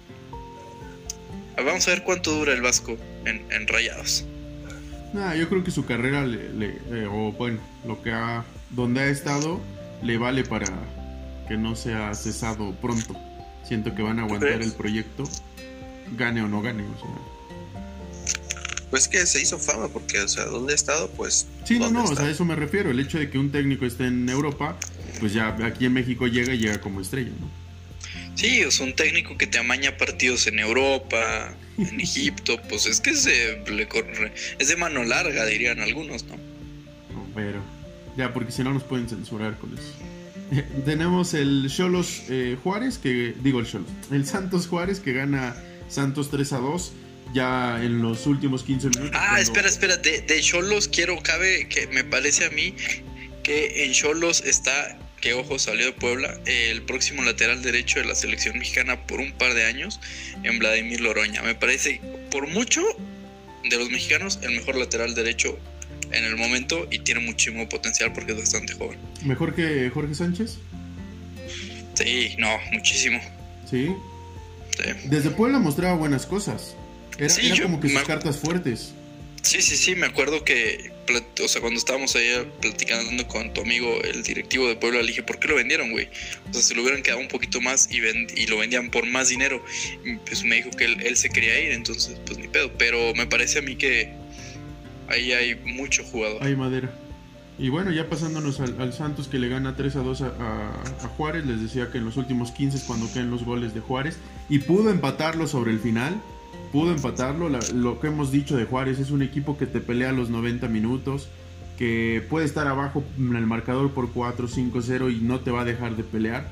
[1.56, 4.24] vamos a ver cuánto dura el Vasco en, Rayados.
[5.12, 9.06] Nah, yo creo que su carrera, le, eh, o bueno, lo que ha, donde ha
[9.06, 9.60] estado,
[10.02, 10.66] le vale para
[11.48, 13.14] que no sea cesado pronto.
[13.62, 15.24] Siento que van a aguantar el proyecto,
[16.16, 17.34] gane o no gane, o sea.
[18.90, 21.11] Pues que se hizo fama, porque, o sea, ¿dónde ha estado?
[21.11, 21.47] Pues.
[21.64, 22.90] Sí, no, no, o sea, a eso me refiero.
[22.90, 24.77] El hecho de que un técnico esté en Europa,
[25.20, 27.64] pues ya aquí en México llega y llega como estrella, ¿no?
[28.35, 33.14] Sí, es un técnico que te amaña partidos en Europa, en Egipto, pues es que
[33.14, 36.35] se le corre, es de mano larga, dirían algunos, ¿no?
[36.35, 37.61] No, pero
[38.16, 40.64] ya, porque si no nos pueden censurar con eso.
[40.85, 45.57] Tenemos el Cholos eh, Juárez, que digo el Cholos, el Santos Juárez que gana
[45.88, 46.92] Santos 3 a 2
[47.32, 49.10] ya en los últimos 15 minutos.
[49.14, 52.74] Ah, espera, espera, de Cholos quiero, cabe que me parece a mí
[53.42, 58.14] que en Cholos está que ojo salió de Puebla, el próximo lateral derecho de la
[58.14, 59.98] selección mexicana por un par de años
[60.42, 61.42] en Vladimir Loroña.
[61.42, 62.82] Me parece por mucho
[63.70, 65.58] de los mexicanos el mejor lateral derecho
[66.12, 68.98] en el momento y tiene muchísimo potencial porque es bastante joven.
[69.24, 70.58] ¿Mejor que Jorge Sánchez?
[71.94, 73.18] Sí, no, muchísimo.
[73.70, 73.94] ¿Sí?
[75.06, 76.76] Desde Puebla mostraba buenas cosas.
[77.18, 78.92] Era, como que sus cartas fuertes.
[79.44, 80.90] Sí, sí, sí, me acuerdo que,
[81.44, 85.22] o sea, cuando estábamos ahí platicando con tu amigo, el directivo de Puebla, le dije,
[85.22, 86.09] ¿por qué lo vendieron, güey?
[86.48, 89.29] O sea, se lo hubieran quedado un poquito más y, y lo vendían por más
[89.29, 89.62] dinero.
[90.24, 92.72] pues me dijo que él, se quería ir, entonces, pues ni pedo.
[92.79, 94.14] Pero me parece a mí que
[95.09, 96.42] ahí hay mucho jugador.
[96.42, 96.90] Hay madera.
[97.59, 101.44] Y bueno, ya pasándonos al, Santos que le gana 3 a 2 a, a, Juárez,
[101.44, 104.16] les decía que en los últimos 15 es cuando caen los goles de Juárez
[104.48, 106.20] y pudo empatarlo sobre el final
[106.72, 107.48] pudo empatarlo.
[107.48, 111.28] lo que hemos dicho de Juárez es un equipo que te pelea los 90 minutos,
[111.78, 115.62] que puede estar abajo en el marcador por 4, 5, 0 y no te va
[115.62, 116.50] a dejar de pelear.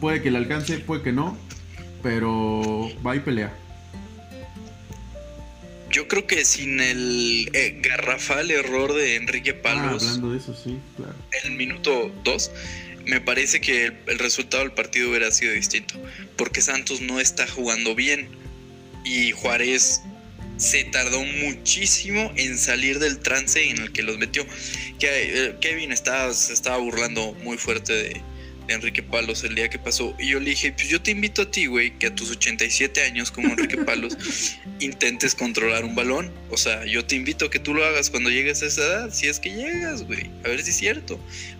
[0.00, 1.36] Puede que le alcance, puede que no,
[2.02, 3.54] pero va y pelea.
[5.90, 10.02] Yo creo que sin el eh, garrafal error de Enrique ah, Palos.
[10.02, 11.14] hablando de eso, sí, claro.
[11.42, 12.50] En el minuto 2,
[13.06, 15.94] me parece que el resultado del partido hubiera sido distinto.
[16.36, 18.28] Porque Santos no está jugando bien
[19.08, 20.02] y Juárez
[20.58, 24.44] se tardó muchísimo en salir del trance en el que los metió.
[25.00, 28.22] Eh, Kevin estaba, se estaba burlando muy fuerte de,
[28.68, 30.14] Enrique Palos el día que pasó.
[30.18, 33.02] Y yo le dije, pues yo te invito a ti, güey, que a tus 87
[33.02, 34.16] años como Enrique Palos
[34.78, 36.30] intentes controlar un balón.
[36.50, 39.10] O sea, yo te invito a que tú lo hagas cuando llegues a esa edad,
[39.12, 40.30] si es que llegas, güey.
[40.44, 41.18] A ver si es cierto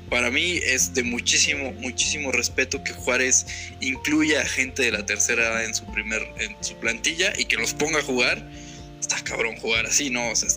[0.08, 3.46] para mí es de muchísimo, muchísimo respeto que Juárez
[3.80, 7.56] incluya a gente de la tercera edad en su primer, en su plantilla y que
[7.56, 8.48] los ponga a jugar.
[9.00, 10.30] Está cabrón jugar así, ¿no?
[10.30, 10.48] O sea,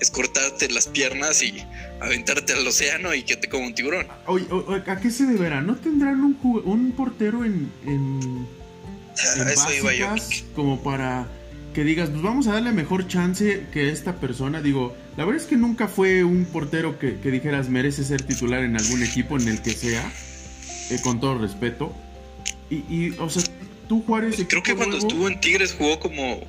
[0.00, 1.64] es cortarte las piernas y
[2.00, 4.06] aventarte al océano y que te coma un tiburón.
[4.26, 4.46] Oye,
[4.86, 5.60] ¿a qué se deberá?
[5.60, 8.46] ¿No tendrán un, un portero en, en,
[9.14, 10.14] Eso iba yo.
[10.54, 11.26] como para
[11.74, 14.60] que digas, pues vamos a darle mejor chance que esta persona.
[14.60, 18.76] Digo, la verdad es que nunca fue un portero que, dijeras merece ser titular en
[18.76, 20.10] algún equipo en el que sea,
[20.90, 21.94] eh, con todo respeto.
[22.70, 23.42] Y, o sea,
[23.86, 24.42] tú Juárez...
[24.48, 26.46] Creo que cuando estuvo en Tigres jugó como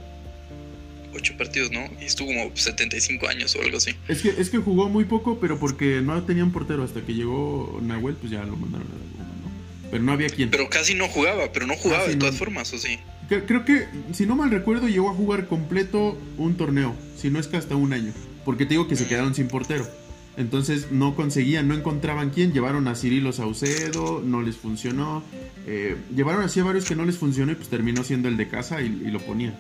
[1.14, 1.82] ocho partidos, ¿no?
[2.02, 3.96] Y estuvo como 75 años o algo así.
[4.08, 7.14] Es que, es que jugó muy poco, pero porque no tenía un portero hasta que
[7.14, 10.50] llegó Nahuel, pues ya lo mandaron a Pero no había quien.
[10.50, 12.98] Pero casi no jugaba, pero no jugaba de todas formas, ¿o sí?
[13.28, 17.48] Creo que, si no mal recuerdo, llegó a jugar completo un torneo, si no es
[17.48, 18.14] que hasta un año.
[18.46, 19.88] Porque te digo que se quedaron sin portero.
[20.36, 22.54] Entonces no conseguían, no encontraban quién.
[22.54, 25.24] Llevaron a Cirilo Saucedo, no les funcionó.
[25.68, 28.48] Eh, llevaron así a varios que no les funcionó y pues terminó siendo el de
[28.48, 29.58] casa y, lo ponían.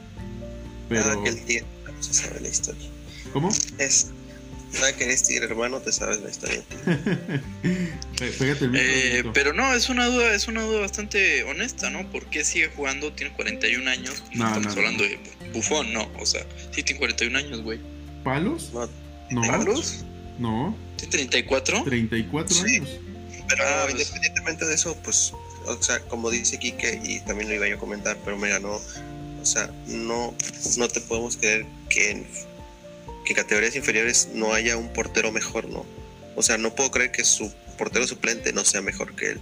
[0.89, 1.23] Pero...
[1.23, 1.63] que el tío
[1.99, 2.89] se sabe la historia.
[3.31, 3.49] ¿Cómo?
[3.77, 4.11] Es
[4.73, 6.63] Nada que eres tigre, hermano, te sabes la historia.
[8.73, 12.09] eh, pero no, es una duda, es una duda bastante honesta, ¿no?
[12.09, 13.13] ¿Por qué sigue jugando?
[13.13, 14.23] Tiene 41 años.
[14.33, 15.19] No, estamos hablando de
[15.53, 16.09] bufón, no.
[16.19, 17.79] O sea, sí tiene 41 años, güey.
[18.23, 18.71] ¿Palos?
[19.29, 19.41] No.
[19.41, 20.05] ¿Palos?
[20.39, 20.75] No.
[20.97, 21.83] ¿Tiene 34?
[21.83, 22.89] 34 años.
[23.47, 23.93] Pero ah, pues.
[23.93, 25.33] independientemente de eso, pues,
[25.65, 28.79] o sea, como dice Kike, y también lo iba yo a comentar, pero mira, no,
[29.41, 30.33] o sea, no,
[30.77, 32.27] no te podemos creer que en
[33.25, 35.85] que categorías inferiores no haya un portero mejor, ¿no?
[36.35, 39.41] O sea, no puedo creer que su portero suplente no sea mejor que él.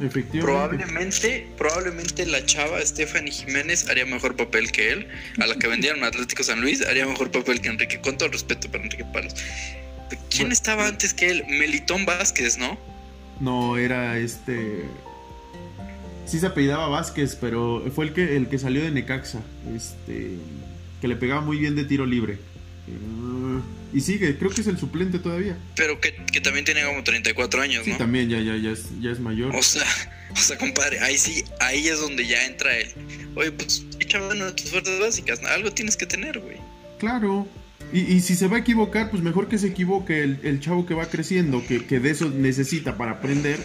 [0.00, 0.40] Efectivamente.
[0.40, 5.08] Probablemente, probablemente la chava Stephanie Jiménez haría mejor papel que él.
[5.40, 8.70] A la que vendieron Atlético San Luis haría mejor papel que Enrique, con todo respeto
[8.70, 9.34] para Enrique Palos.
[10.30, 11.44] ¿Quién estaba antes que él?
[11.48, 12.78] Melitón Vázquez, ¿no?
[13.40, 14.84] No, era este.
[16.26, 19.40] sí se apellidaba Vázquez, pero fue el que, el que salió de Necaxa,
[19.74, 20.36] este,
[21.00, 22.38] que le pegaba muy bien de tiro libre.
[22.88, 23.60] Eh,
[23.92, 25.56] y sigue, creo que es el suplente todavía.
[25.74, 27.92] Pero que, también tiene como 34 años, ¿no?
[27.92, 29.54] Sí, también, ya, ya, ya, es, ya es mayor.
[29.54, 29.86] O sea,
[30.32, 32.88] o sea, compadre, ahí sí, ahí es donde ya entra él.
[33.34, 36.56] Oye, pues echa mano de tus fuerzas básicas, algo tienes que tener, güey.
[36.98, 37.48] Claro.
[37.92, 40.84] Y, y, si se va a equivocar, pues mejor que se equivoque el, el chavo
[40.84, 43.58] que va creciendo, que, que, de eso necesita para aprender,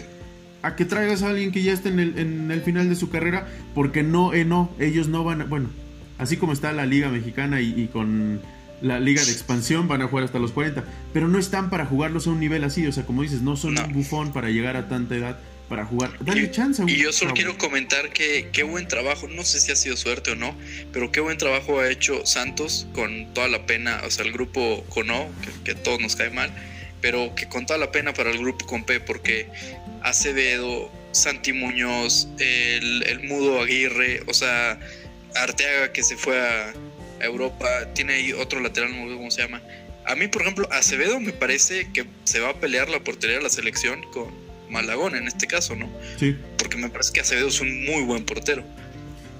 [0.62, 3.10] a que traigas a alguien que ya esté en el, en el final de su
[3.10, 5.68] carrera, porque no, eh, no, ellos no van a, bueno,
[6.16, 8.40] así como está la liga mexicana y, y con
[8.80, 12.26] la liga de expansión van a jugar hasta los 40, pero no están para jugarlos
[12.26, 14.88] a un nivel así, o sea, como dices, no son un bufón para llegar a
[14.88, 16.12] tanta edad para jugar.
[16.20, 16.82] Dale chance.
[16.86, 20.32] y yo solo quiero comentar que qué buen trabajo, no sé si ha sido suerte
[20.32, 20.54] o no,
[20.92, 24.84] pero qué buen trabajo ha hecho Santos con toda la pena, o sea, el grupo
[24.90, 26.50] con O, que, que todos nos cae mal,
[27.00, 29.48] pero que con toda la pena para el grupo con P, porque
[30.02, 34.78] Acevedo, Santi Muñoz, el, el Mudo Aguirre, o sea,
[35.34, 36.72] Arteaga que se fue a
[37.24, 39.62] Europa, tiene ahí otro lateral, no sé cómo se llama.
[40.06, 43.42] A mí, por ejemplo, Acevedo me parece que se va a pelear la portería de
[43.42, 44.26] la selección con
[44.70, 45.88] Malagón en este caso, ¿no?
[46.18, 46.36] Sí.
[46.58, 48.64] Porque me parece que Acevedo es un muy buen portero.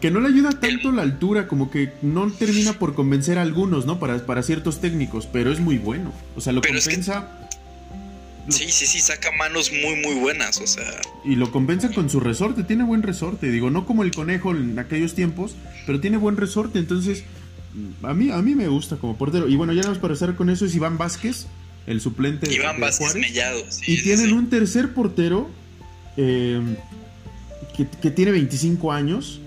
[0.00, 3.86] Que no le ayuda tanto la altura, como que no termina por convencer a algunos,
[3.86, 3.98] ¿no?
[3.98, 6.12] Para, para ciertos técnicos, pero es muy bueno.
[6.36, 7.40] O sea, lo compensa.
[8.48, 11.00] Sí, sí, sí, saca manos muy, muy buenas, o sea.
[11.24, 13.50] Y lo compensa con su resorte, tiene buen resorte.
[13.50, 16.78] Digo, no como el conejo en aquellos tiempos, pero tiene buen resorte.
[16.78, 17.24] Entonces,
[18.02, 19.48] a mí, a mí me gusta como portero.
[19.48, 21.46] Y bueno, ya vamos para estar con eso es Iván Vázquez,
[21.86, 23.62] el suplente Iván Vázquez Mellado.
[23.86, 25.50] y tienen un tercer portero
[26.16, 26.60] eh,
[27.76, 29.40] que, tiene 25 años.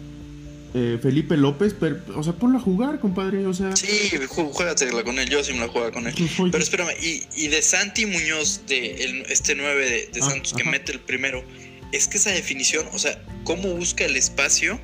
[0.74, 3.76] Eh, Felipe López, pero, o sea, ponlo a jugar, compadre, o sea...
[3.76, 6.13] Sí, juégatela con él, yo sí me la juego con él.
[6.52, 11.00] Pero espérame, y, de Santi Muñoz, de este 9 de, ah, Santos, que mete el
[11.00, 11.44] primero,
[11.94, 14.80] es que esa definición, o sea, cómo busca el espacio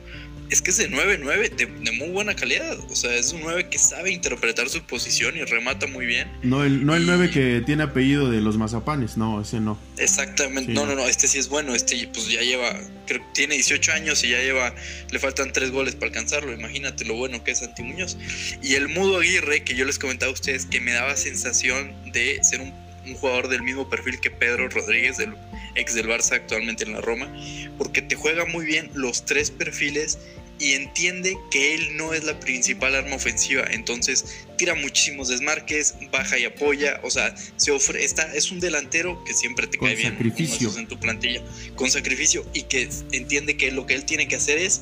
[0.49, 2.77] es que es de 9-9 de, muy buena calidad.
[2.89, 6.29] O sea, es un 9 que sabe interpretar su posición y remata muy bien.
[6.43, 9.77] No el, no el 9 que tiene apellido de los mazapanes, no, ese no.
[9.97, 11.75] Exactamente, no, no, no, este sí es bueno.
[11.75, 14.73] Este pues ya lleva, creo que tiene 18 años y ya lleva,
[15.11, 16.53] le faltan 3 goles para alcanzarlo.
[16.53, 18.17] Imagínate lo bueno que es Santi Muñoz.
[18.61, 22.43] Y el Mudo Aguirre, que yo les comentaba a ustedes, que me daba sensación de
[22.43, 22.73] ser un,
[23.05, 25.33] un jugador del mismo perfil que Pedro Rodríguez, del
[25.75, 27.33] ex del Barça actualmente en la Roma,
[27.77, 30.17] porque te juega muy bien los tres perfiles
[30.59, 36.37] y entiende que él no es la principal arma ofensiva, entonces tira muchísimos desmarques, baja
[36.37, 40.17] y apoya, o sea, se ofrece, está, es un delantero que siempre te cae bien
[40.19, 41.41] en tu plantilla,
[41.75, 44.81] con sacrificio y que entiende que lo que él tiene que hacer es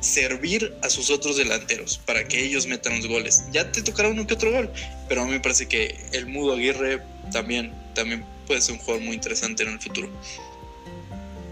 [0.00, 3.44] servir a sus otros delanteros para que ellos metan los goles.
[3.52, 4.70] Ya te tocará uno que otro gol,
[5.08, 7.00] pero a mí me parece que el Mudo Aguirre
[7.32, 10.08] también, también puede ser un jugador muy interesante en el futuro.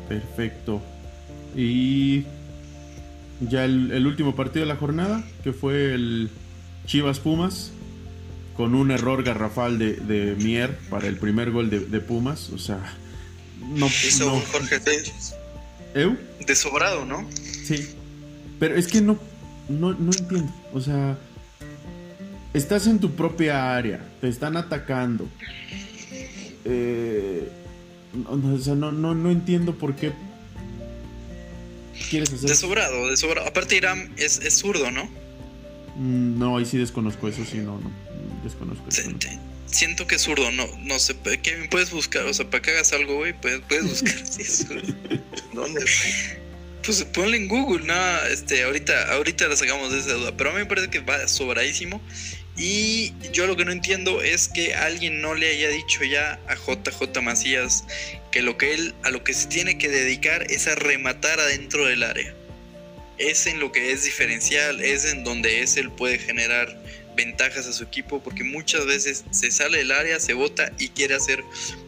[0.09, 0.83] Perfecto.
[1.57, 2.24] Y
[3.40, 6.31] ya el, último partido de la jornada, que fue el
[6.87, 7.72] Chivas Pumas,
[8.57, 12.50] con un error garrafal de, Mier para el primer gol de, Pumas.
[12.50, 12.94] O sea,
[13.61, 13.87] no.
[13.87, 14.40] Hizo no.
[14.52, 14.81] Jorge
[15.94, 16.16] ¿Eu?
[16.46, 17.28] Desobrado, ¿no?
[17.64, 17.94] Sí.
[18.59, 19.18] Pero es que no,
[19.68, 20.52] no, no entiendo.
[20.72, 21.18] O sea,
[22.55, 25.28] estás en tu propia área, te están atacando.
[26.64, 27.48] Eh,
[28.29, 30.12] o sea, no, no, no entiendo por qué
[32.12, 32.51] quieres hacer?
[32.51, 33.48] De sobrado, de sobrado.
[33.48, 35.05] Aparte, Irán es, es zurdo, ¿no?
[35.96, 37.90] Mm, no, ahí sí desconozco eso, sí, no, no.
[38.44, 38.85] Desconozco.
[39.66, 41.16] siento que es zurdo, no, no sé.
[41.42, 44.66] Kevin, puedes buscar, o sea, para que hagas algo, güey, puedes, puedes buscar si es
[44.66, 44.94] zurdo.
[45.53, 45.85] ¿Dónde,
[46.85, 50.37] Pues ponle en Google, no, este, ahorita, ahorita la sacamos de esa duda.
[50.37, 52.01] Pero a mí me parece que va sobradísimo.
[52.57, 56.55] Y yo lo que no entiendo es que alguien no le haya dicho ya a
[56.55, 57.85] JJ Macías
[58.31, 61.87] que lo que él a lo que se tiene que dedicar es a rematar adentro
[61.87, 62.35] del área.
[63.19, 66.79] Es en lo que es diferencial, es en donde es él puede generar
[67.17, 71.15] ventajas a su equipo porque muchas veces se sale del área, se bota y quiere
[71.15, 71.43] hacer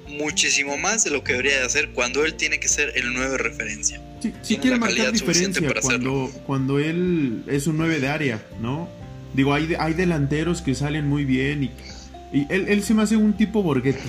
[0.09, 3.39] muchísimo más de lo que debería de hacer cuando él tiene que ser el 9
[3.39, 4.01] referencia.
[4.43, 8.89] Sí, quiere marcar diferencia cuando, cuando él es un 9 de área, ¿no?
[9.35, 11.71] Digo, hay, hay delanteros que salen muy bien y,
[12.33, 14.09] y él, él, se me hace un tipo Borghetti.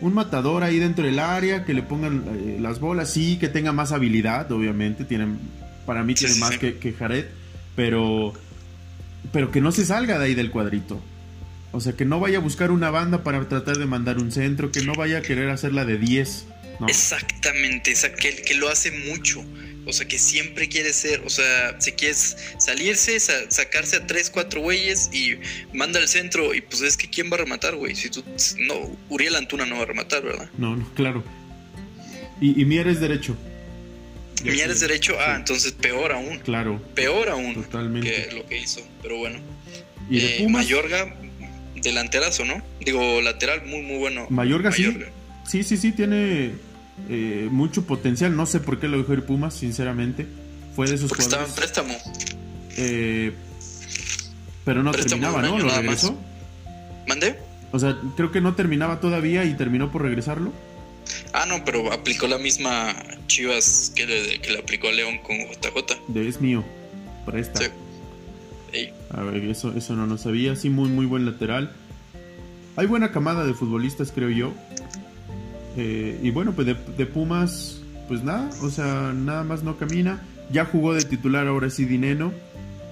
[0.00, 3.72] Un matador ahí dentro del área, que le pongan eh, las bolas, sí, que tenga
[3.72, 5.04] más habilidad, obviamente.
[5.04, 5.38] Tienen,
[5.86, 7.26] para mí tiene más Que, que Jared,
[7.76, 8.34] pero,
[9.32, 11.00] pero que no se salga de ahí del cuadrito.
[11.72, 14.70] O sea, que no vaya a buscar una banda para tratar de mandar un centro,
[14.70, 16.46] que no vaya a querer hacerla de 10.
[16.88, 19.44] Exactamente, o sea, que, que lo hace mucho.
[19.86, 24.60] O sea, que siempre quiere ser, o sea, si quieres salirse, sacarse a tres, cuatro
[24.62, 25.36] güeyes y
[25.76, 26.54] manda al centro.
[26.54, 27.94] Y pues es que ¿quién va a rematar, güey?
[27.94, 28.24] Si tú,
[28.58, 30.48] no, Uriel Antuna no va a rematar, ¿verdad?
[30.56, 31.22] No, no, claro.
[32.40, 33.36] Y, y Mier es derecho.
[34.42, 35.36] Mier es derecho, ah, sí.
[35.36, 36.38] entonces peor aún.
[36.40, 38.10] Claro, Peor aún totalmente.
[38.28, 38.80] que lo que hizo.
[39.02, 39.38] Pero bueno.
[40.10, 41.14] Y de Eh, Pumas, Mayorga,
[41.76, 42.62] delanterazo, ¿no?
[42.80, 44.26] Digo, lateral muy, muy bueno.
[44.30, 44.96] Mayorga sí.
[45.48, 46.52] Sí, sí, sí, tiene
[47.08, 48.36] eh, mucho potencial.
[48.36, 50.26] No sé por qué lo dejó ir Pumas, sinceramente.
[50.74, 51.94] Fue de esos Porque estaba en préstamo.
[52.76, 53.32] eh,
[54.64, 55.58] pero no préstamo terminaba, ¿no?
[55.58, 55.82] Lo nada más.
[55.82, 56.16] regresó.
[57.06, 57.38] ¿Mandé?
[57.72, 60.52] O sea, creo que no terminaba todavía y terminó por regresarlo.
[61.32, 62.94] Ah, no, pero aplicó la misma
[63.26, 66.00] Chivas que le, que le aplicó a León con JJ.
[66.08, 66.64] De es mío.
[67.26, 67.60] Presta.
[67.60, 67.66] Sí.
[68.72, 70.56] Ey, A ver, eso, eso no lo sabía.
[70.56, 71.72] Sí, muy, muy buen lateral.
[72.76, 74.52] Hay buena camada de futbolistas, creo yo.
[75.76, 80.20] Eh, y bueno, pues de, de Pumas, pues nada, o sea, nada más no camina.
[80.52, 82.32] Ya jugó de titular ahora sí Dineno.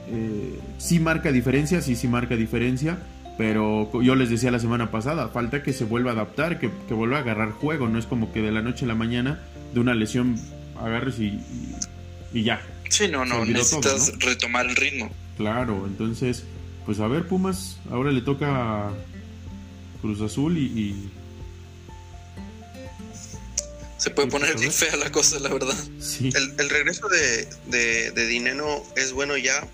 [0.09, 2.99] Eh, sí marca diferencia, sí, sí marca diferencia.
[3.39, 6.95] Pero yo les decía la semana pasada, falta que se vuelva a adaptar, que, que
[6.95, 7.89] vuelva a agarrar juego.
[7.89, 9.41] No es como que de la noche a la mañana
[9.73, 10.37] de una lesión
[10.81, 11.75] agarres y, y,
[12.35, 12.61] y ya.
[12.91, 15.11] Sí, no, no, necesitas todo, retomar el ritmo.
[15.39, 16.45] Claro, entonces,
[16.85, 18.91] pues a ver, Pumas, ahora le toca
[20.03, 21.11] Cruz Azul y, y-
[24.03, 25.77] Se puede poner bien fea la cosa, la verdad.
[26.01, 29.65] sí, El, el regreso de, de, de Dineno es bueno ya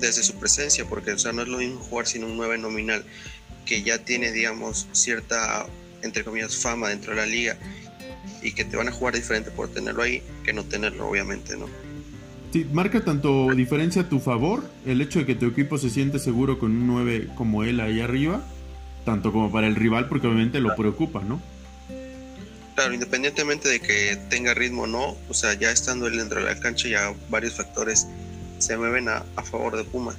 [0.00, 3.04] desde su presencia, porque o sea, no es lo mismo jugar sin un 9 nominal,
[3.64, 5.68] que ya tiene, digamos, cierta,
[6.02, 7.56] entre comillas, fama dentro de la liga
[8.42, 11.66] y que te van a jugar diferente por tenerlo ahí que no tenerlo, obviamente, ¿no?
[12.52, 16.18] sí, marca tanto diferencia a tu favor el hecho de que tu equipo se siente
[16.18, 18.44] seguro con un 9 como él ahí arriba,
[19.04, 21.40] tanto como para el rival, porque obviamente lo preocupa, ¿no?
[22.78, 26.46] Claro, independientemente de que tenga ritmo o no, o sea, ya estando él dentro de
[26.54, 28.06] la cancha, ya varios factores
[28.60, 30.14] se mueven a, a favor de Pumas.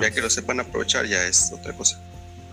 [0.00, 2.00] Ya que lo sepan aprovechar, ya es otra cosa.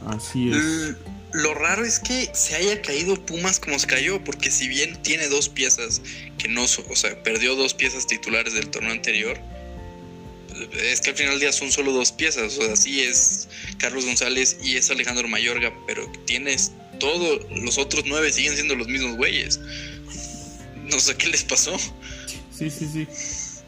[0.07, 0.55] Así es.
[0.55, 0.95] L-
[1.33, 5.27] Lo raro es que se haya caído Pumas como se cayó, porque si bien tiene
[5.27, 6.01] dos piezas
[6.39, 9.37] que no, so- o sea, perdió dos piezas titulares del torneo anterior,
[10.81, 13.47] es que al final del día son solo dos piezas, o sea, sí es
[13.77, 16.71] Carlos González y es Alejandro Mayorga, pero tienes
[17.03, 19.59] todo, los otros nueve siguen siendo los mismos güeyes.
[20.89, 21.77] No sé qué les pasó.
[22.51, 23.07] Sí, sí, sí.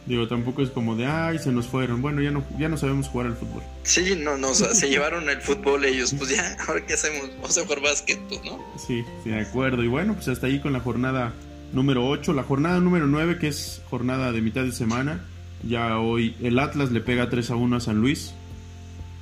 [0.06, 2.02] Digo, tampoco es como de, ay, se nos fueron.
[2.02, 3.62] Bueno, ya no, ya no sabemos jugar al fútbol.
[3.84, 7.30] Sí, no, no, o sea, se llevaron el fútbol ellos, pues ya, ahora qué hacemos,
[7.36, 8.64] vamos a jugar básquet, pues, ¿no?
[8.78, 9.84] Sí, sí, de acuerdo.
[9.84, 11.34] Y bueno, pues hasta ahí con la jornada
[11.74, 12.32] número 8.
[12.32, 15.26] La jornada número 9, que es jornada de mitad de semana.
[15.68, 18.34] Ya hoy el Atlas le pega 3 a 1 a San Luis.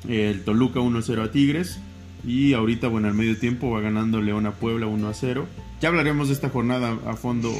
[0.07, 1.79] El Toluca 1 a 0 a Tigres.
[2.25, 5.45] Y ahorita, bueno, al medio tiempo va ganando León a Puebla 1 a 0.
[5.81, 7.51] Ya hablaremos de esta jornada a fondo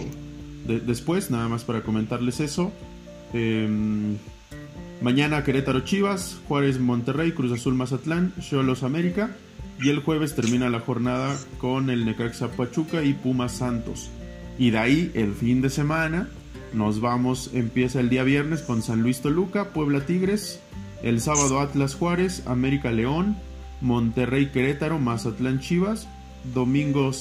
[0.68, 2.72] de- después, nada más para comentarles eso.
[3.34, 4.16] Em,
[5.02, 9.32] mañana Querétaro Chivas, Juárez Monterrey, Cruz Azul Mazatlán, Cholos América.
[9.82, 14.10] Y el jueves termina la jornada con el Necaxa Pachuca y Pumas Santos.
[14.60, 16.30] Y de ahí el fin de semana
[16.74, 20.60] nos vamos, empieza el día viernes con San Luis Toluca, Puebla Tigres,
[21.02, 23.36] el sábado Atlas Juárez, América León,
[23.84, 26.08] Monterrey Querétaro, Mazatlán Chivas,
[26.56, 27.12] domingo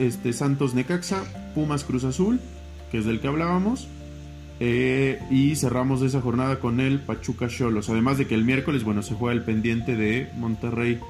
[0.00, 2.40] este, Santos Necaxa, Pumas Cruz Azul,
[2.90, 3.88] que es del que hablábamos.
[4.60, 7.90] eh, y cerramos esa jornada con el Pachuca Cholos.
[7.90, 11.00] Además de que el miércoles, bueno, se juega el pendiente de Monterrey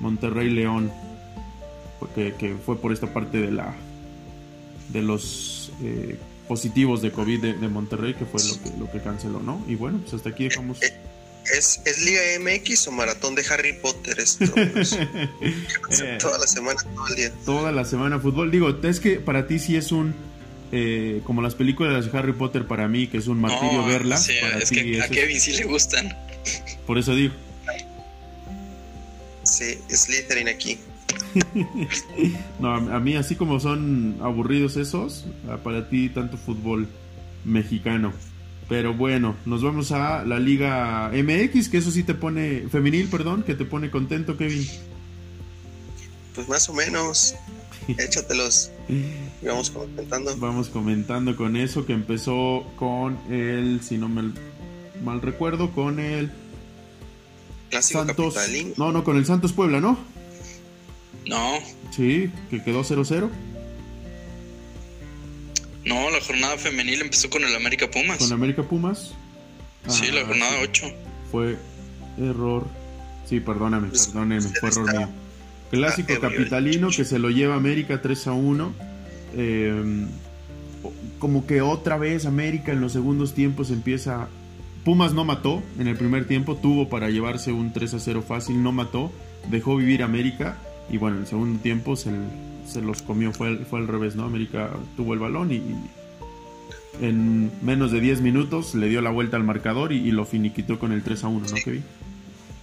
[0.00, 0.90] Monterrey León
[2.00, 3.74] porque que fue por esta parte de la
[4.88, 9.00] de los eh, positivos de COVID de, de Monterrey que fue lo que, lo que
[9.00, 10.80] canceló no y bueno pues hasta aquí dejamos
[11.52, 14.46] ¿Es, es Liga MX o maratón de Harry Potter esto?
[14.72, 14.92] Pues,
[16.00, 17.32] Eh, toda la semana, todo el día.
[17.44, 20.14] toda la semana fútbol digo es que para ti sí es un
[20.72, 24.24] eh, como las películas de Harry Potter para mí que es un martirio No, verlas
[24.24, 26.16] sí, para es ti que a Kevin sí le gustan.
[26.86, 27.34] por eso digo
[29.42, 30.78] Sí, Slytherin aquí.
[32.60, 36.88] No, a, a mí así como son aburridos esos, ah, para ti tanto fútbol
[37.44, 38.12] mexicano.
[38.68, 43.42] Pero bueno, nos vamos a la Liga MX, que eso sí te pone, femenil, perdón,
[43.42, 44.66] que te pone contento, Kevin.
[46.34, 47.34] Pues más o menos.
[47.88, 48.70] Échatelos.
[48.88, 50.36] Y vamos comentando.
[50.38, 54.32] Vamos comentando con eso, que empezó con el, si no me
[55.02, 56.32] mal recuerdo, con el
[57.70, 58.34] Clásico Santos.
[58.34, 58.72] capitalín.
[58.76, 59.98] No, no, con el Santos Puebla, ¿no?
[61.26, 61.58] No,
[61.90, 63.30] Sí, que quedó 0-0
[65.84, 68.18] no, la jornada femenil empezó con el América Pumas.
[68.18, 69.14] con América Pumas.
[69.88, 70.86] Sí, la Ah, jornada 8.
[71.30, 71.56] Fue
[72.18, 72.66] error.
[73.28, 75.08] Sí, perdóname, Pues, perdóneme, fue error mío.
[75.70, 78.72] Clásico capitalino que se lo lleva América 3 a 1.
[79.36, 80.06] Eh,
[81.18, 84.28] como que otra vez América en los segundos tiempos empieza.
[84.84, 88.62] Pumas no mató en el primer tiempo, tuvo para llevarse un 3 a 0 fácil,
[88.62, 89.10] no mató,
[89.50, 90.58] dejó vivir América
[90.90, 92.10] y bueno, en el segundo tiempo se,
[92.66, 94.24] se los comió, fue, al- fue al revés, ¿no?
[94.24, 95.90] América tuvo el balón y, y-
[97.00, 100.92] en menos de 10 minutos le dio la vuelta al marcador y, lo finiquitó con
[100.92, 101.84] el 3 a 1, ¿no, Kevin?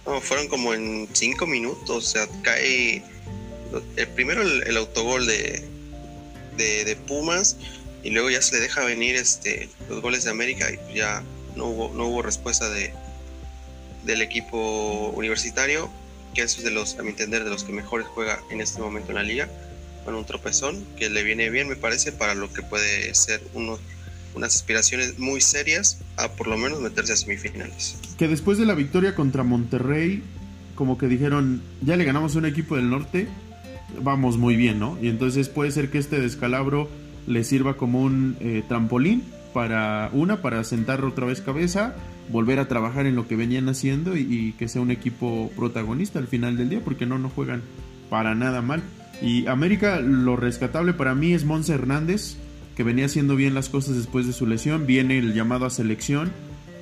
[0.06, 3.02] No, fueron como en 5 minutos, o sea, cae
[3.96, 5.62] el primero el, autogol de,
[6.56, 7.56] de, Pumas
[8.02, 11.22] y luego ya se le deja venir este los goles de América y ya
[11.56, 12.92] no hubo, no hubo respuesta de,
[14.04, 15.90] del equipo universitario,
[16.34, 19.10] que es de los, a mi entender, de los que mejores juega en este momento
[19.10, 19.48] en la liga,
[20.06, 23.78] un tropezón que le viene bien, me parece, para lo que puede ser uno,
[24.34, 27.96] unas aspiraciones muy serias a por lo menos meterse a semifinales.
[28.18, 30.22] Que después de la victoria contra Monterrey,
[30.74, 33.28] como que dijeron, ya le ganamos a un equipo del norte,
[34.00, 34.98] vamos muy bien, ¿no?
[35.00, 36.88] Y entonces puede ser que este descalabro
[37.26, 39.22] le sirva como un eh, trampolín
[39.52, 41.94] para una, para sentar otra vez cabeza,
[42.30, 46.26] volver a trabajar en lo que venían haciendo y, que sea un equipo protagonista al
[46.26, 47.62] final del día, porque no, no juegan
[48.08, 48.82] para nada mal.
[49.22, 52.36] Y América, lo rescatable para mí es Monse Hernández,
[52.76, 56.32] que venía haciendo bien las cosas después de su lesión, viene el llamado a selección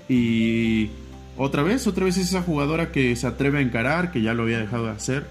[0.09, 0.91] y
[1.37, 4.43] otra vez, otra vez es esa jugadora que se atreve a encarar, que ya lo
[4.43, 5.27] había dejado de hacer,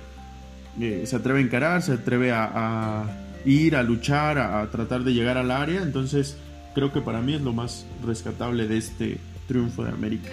[0.80, 3.05] eh, se atreve a encarar, se atreve a,
[3.45, 6.38] ir, a luchar, a tratar de llegar al área, entonces
[6.76, 10.30] creo que para mí es lo más rescatable de este triunfo de América.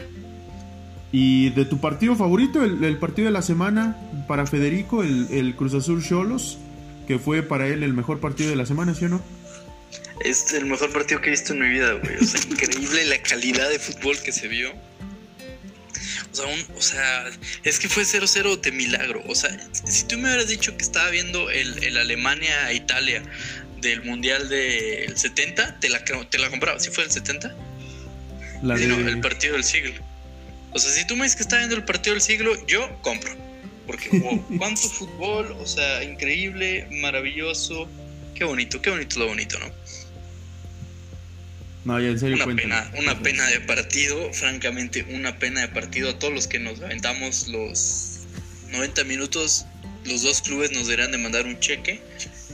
[1.13, 3.97] Y de tu partido favorito, el, partido de la semana
[4.29, 6.59] para Federico, el, Cruz Azul Cholos,
[7.07, 9.23] que fue para él el mejor partido de la semana, ¿sí o no?
[10.21, 12.17] Es el mejor partido que he visto en mi vida, güey.
[12.17, 14.73] O sea, increíble la calidad de fútbol que se vio.
[16.33, 16.47] O sea,
[16.77, 17.31] o sea,
[17.65, 19.23] es que fue 0-0 de milagro.
[19.29, 23.23] O sea, si tú me hubieras dicho que estaba viendo el, el Alemania-Italia
[23.81, 26.79] del Mundial del 70, te la, te la compraba.
[26.81, 27.55] ¿Sí fue el 70?
[28.63, 29.95] el partido del siglo.
[30.73, 33.46] O sea, si tú me dices que está viendo el partido del siglo, yo compro.
[33.87, 34.23] Porque,
[34.59, 37.89] cuánto fútbol, o sea, increíble, maravilloso.
[38.35, 39.73] Qué bonito, qué bonito lo bonito, ¿no?
[41.85, 42.37] No, ya en serio.
[42.45, 46.11] Una pena, una pena de partido, francamente, una pena de partido.
[46.11, 48.21] A todos los que nos aventamos los
[48.71, 49.67] 90 minutos,
[50.05, 52.01] los dos clubes nos deberán de mandar un cheque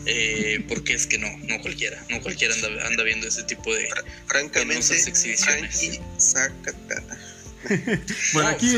[0.07, 3.89] eh, porque es que no, no cualquiera, no cualquiera anda, anda viendo ese tipo de
[4.27, 6.01] francamente exhibiciones.
[8.33, 8.75] bueno, aquí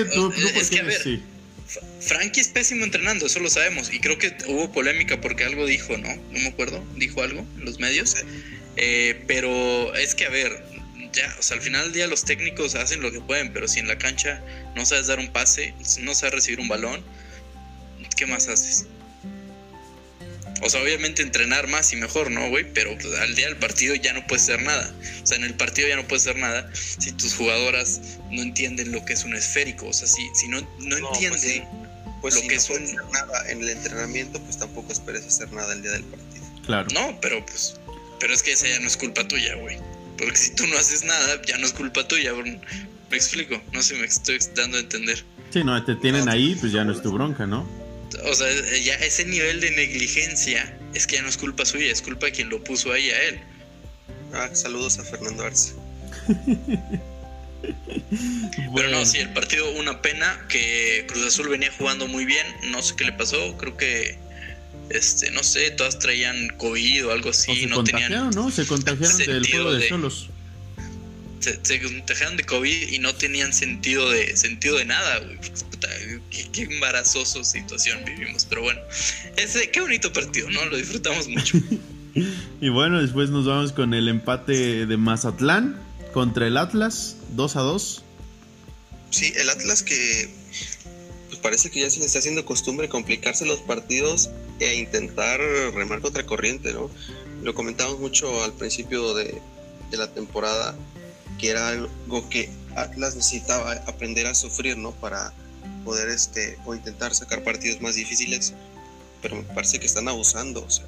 [0.54, 1.20] es que a ver,
[2.00, 5.96] Frankie es pésimo entrenando, eso lo sabemos, y creo que hubo polémica porque algo dijo,
[5.96, 6.14] ¿no?
[6.14, 8.16] No me acuerdo, dijo algo en los medios,
[8.76, 10.62] eh, pero es que a ver,
[11.12, 13.80] ya, o sea, al final del día los técnicos hacen lo que pueden, pero si
[13.80, 14.42] en la cancha
[14.74, 17.02] no sabes dar un pase, no sabes recibir un balón,
[18.16, 18.86] ¿qué más haces?
[20.62, 22.64] O sea, obviamente entrenar más y mejor, ¿no, güey?
[22.72, 24.92] Pero pues, al día del partido ya no puedes hacer nada.
[25.22, 28.00] O sea, en el partido ya no puedes hacer nada si tus jugadoras
[28.30, 29.88] no entienden lo que es un esférico.
[29.88, 31.68] O sea, si, si no, no, pues entienden
[32.20, 32.94] pues lo que es un...
[33.12, 36.44] nada en el entrenamiento, pues tampoco esperes hacer nada el día del partido.
[36.64, 36.88] Claro.
[36.94, 37.74] No, pero pues...
[38.20, 39.78] Pero es que esa ya no es culpa tuya, güey.
[40.16, 42.32] Porque si tú no haces nada, ya no es culpa tuya.
[42.32, 45.22] Me explico, no sé, me estoy dando a entender.
[45.50, 47.68] Sí, no, te tienen ahí, pues ya no es tu bronca, ¿no?
[48.24, 48.48] O sea,
[48.82, 52.32] ya ese nivel de negligencia es que ya no es culpa suya, es culpa de
[52.32, 53.40] quien lo puso ahí a él.
[54.32, 55.74] Ah, saludos a Fernando Arce.
[58.74, 62.82] Pero no, sí, el partido una pena que Cruz Azul venía jugando muy bien, no
[62.82, 64.18] sé qué le pasó, creo que
[64.90, 68.50] este, no sé, todas traían COVID o algo así, se no contagiaron, ¿no?
[68.50, 70.28] Se contagiaron del juego de, solos.
[71.62, 75.38] Se, contagiaron de COVID y no tenían sentido de sentido de nada, güey
[76.52, 78.46] qué, embarazoso situación vivimos.
[78.48, 78.80] Pero bueno,
[79.36, 80.64] ese, qué bonito partido, ¿no?
[80.66, 81.58] Lo disfrutamos mucho.
[82.60, 85.80] y bueno, después nos vamos con el empate de Mazatlán
[86.12, 88.02] contra el Atlas, 2 a 2.
[89.10, 90.28] Sí, el Atlas que
[91.28, 94.30] pues parece que ya se le está haciendo costumbre complicarse los partidos
[94.60, 95.40] e intentar
[95.74, 96.90] remar contra corriente, ¿no?
[97.42, 99.40] Lo comentamos mucho al principio de,
[99.90, 100.76] de la temporada,
[101.38, 104.92] que era algo que Atlas necesitaba aprender a sufrir, ¿no?
[104.92, 105.32] Para
[105.84, 108.54] poder este o intentar sacar partidos más difíciles,
[109.22, 110.84] pero me parece que están abusando, o sea,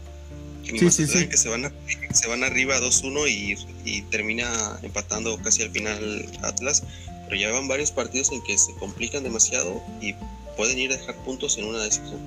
[0.65, 1.73] que, que se van
[2.13, 6.83] se van arriba 2-1 y, y, termina empatando casi al final Atlas,
[7.25, 10.15] pero ya van varios partidos en que se complican demasiado y
[10.57, 12.21] pueden ir a dejar puntos en una decisión.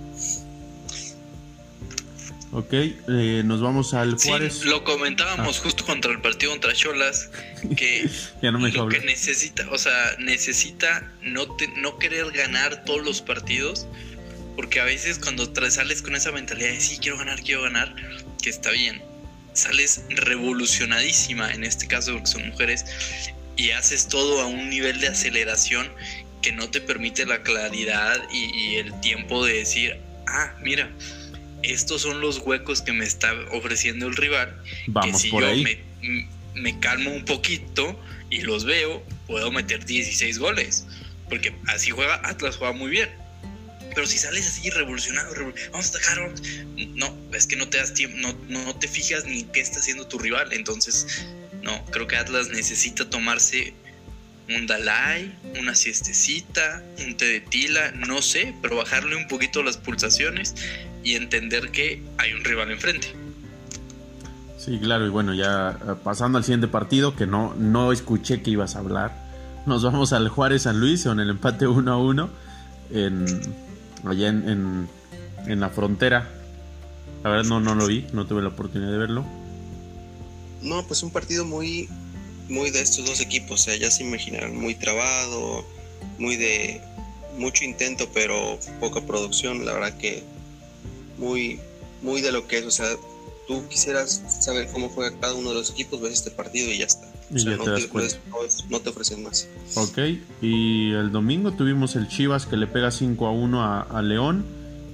[2.52, 4.66] Ok, eh, nos vamos al Juárez.
[4.66, 5.62] lo comentábamos ah.
[5.64, 7.30] justo contra el partido contra Cholas,
[7.78, 8.10] que
[8.42, 11.46] ya no me lo que necesita, o sea, necesita no,
[11.78, 13.86] no querer ganar todos los partidos,
[14.56, 17.96] porque a veces cuando sales con esa mentalidad de sí, quiero ganar, quiero ganar,
[18.42, 19.00] que está bien,
[19.54, 22.84] sales revolucionadísima, en este caso porque son mujeres,
[23.58, 25.88] y haces todo a un nivel de aceleración
[26.42, 30.90] que no te permite la claridad y el tiempo de decir, ah, mira,
[31.64, 34.56] estos son los huecos que me está ofreciendo el rival.
[34.88, 35.80] Vamos por ahí.
[36.56, 38.00] me calmo un poquito
[38.30, 40.86] y los veo, puedo meter 16 goles.
[41.30, 43.10] Porque así juega Atlas, juega muy bien.
[43.94, 45.34] Pero si sales así revolucionado,
[45.72, 46.32] vamos a atacar,
[46.76, 50.08] no, es que no te das tiempo, no, no te fijas ni qué está haciendo
[50.08, 50.54] tu rival.
[50.54, 51.26] Entonces,
[51.64, 53.74] no, creo que Atlas necesita tomarse
[54.56, 59.78] un Dalai, una siestecita, un té de tila, no sé, pero bajarle un poquito las
[59.78, 60.56] pulsaciones
[61.04, 63.08] y entender que hay un rival enfrente.
[64.58, 68.52] Sí, claro, y bueno, ya eh, pasando al siguiente partido, que no, no escuché que
[68.52, 69.30] ibas a hablar.
[69.66, 72.30] Nos vamos al Juárez San Luis con el empate 1 a 1
[72.92, 73.26] en,
[74.06, 74.90] allá en,
[75.46, 76.28] en, la frontera.
[77.24, 79.26] La verdad no, no lo vi, no tuve la oportunidad de verlo.
[80.62, 81.88] No, pues un partido muy,
[82.50, 85.64] muy de estos dos equipos, o sea, ya se imaginarán, muy trabado,
[86.18, 86.82] muy de
[87.38, 90.24] mucho intento, pero poca producción, la verdad que
[91.18, 91.60] muy,
[92.02, 92.88] muy de lo que es, o sea,
[93.48, 96.86] tú quisieras saber cómo juega cada uno de los equipos, ves este partido y ya
[96.86, 97.08] está.
[97.32, 97.90] Y ya no, te das
[98.70, 99.48] no te ofrecen más.
[99.76, 100.00] Ok,
[100.42, 104.46] y el domingo tuvimos el Chivas que le pega 5 a 1 a, a León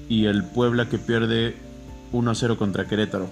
[0.09, 1.55] y el Puebla que pierde
[2.11, 3.29] 1 a 0 contra Querétaro.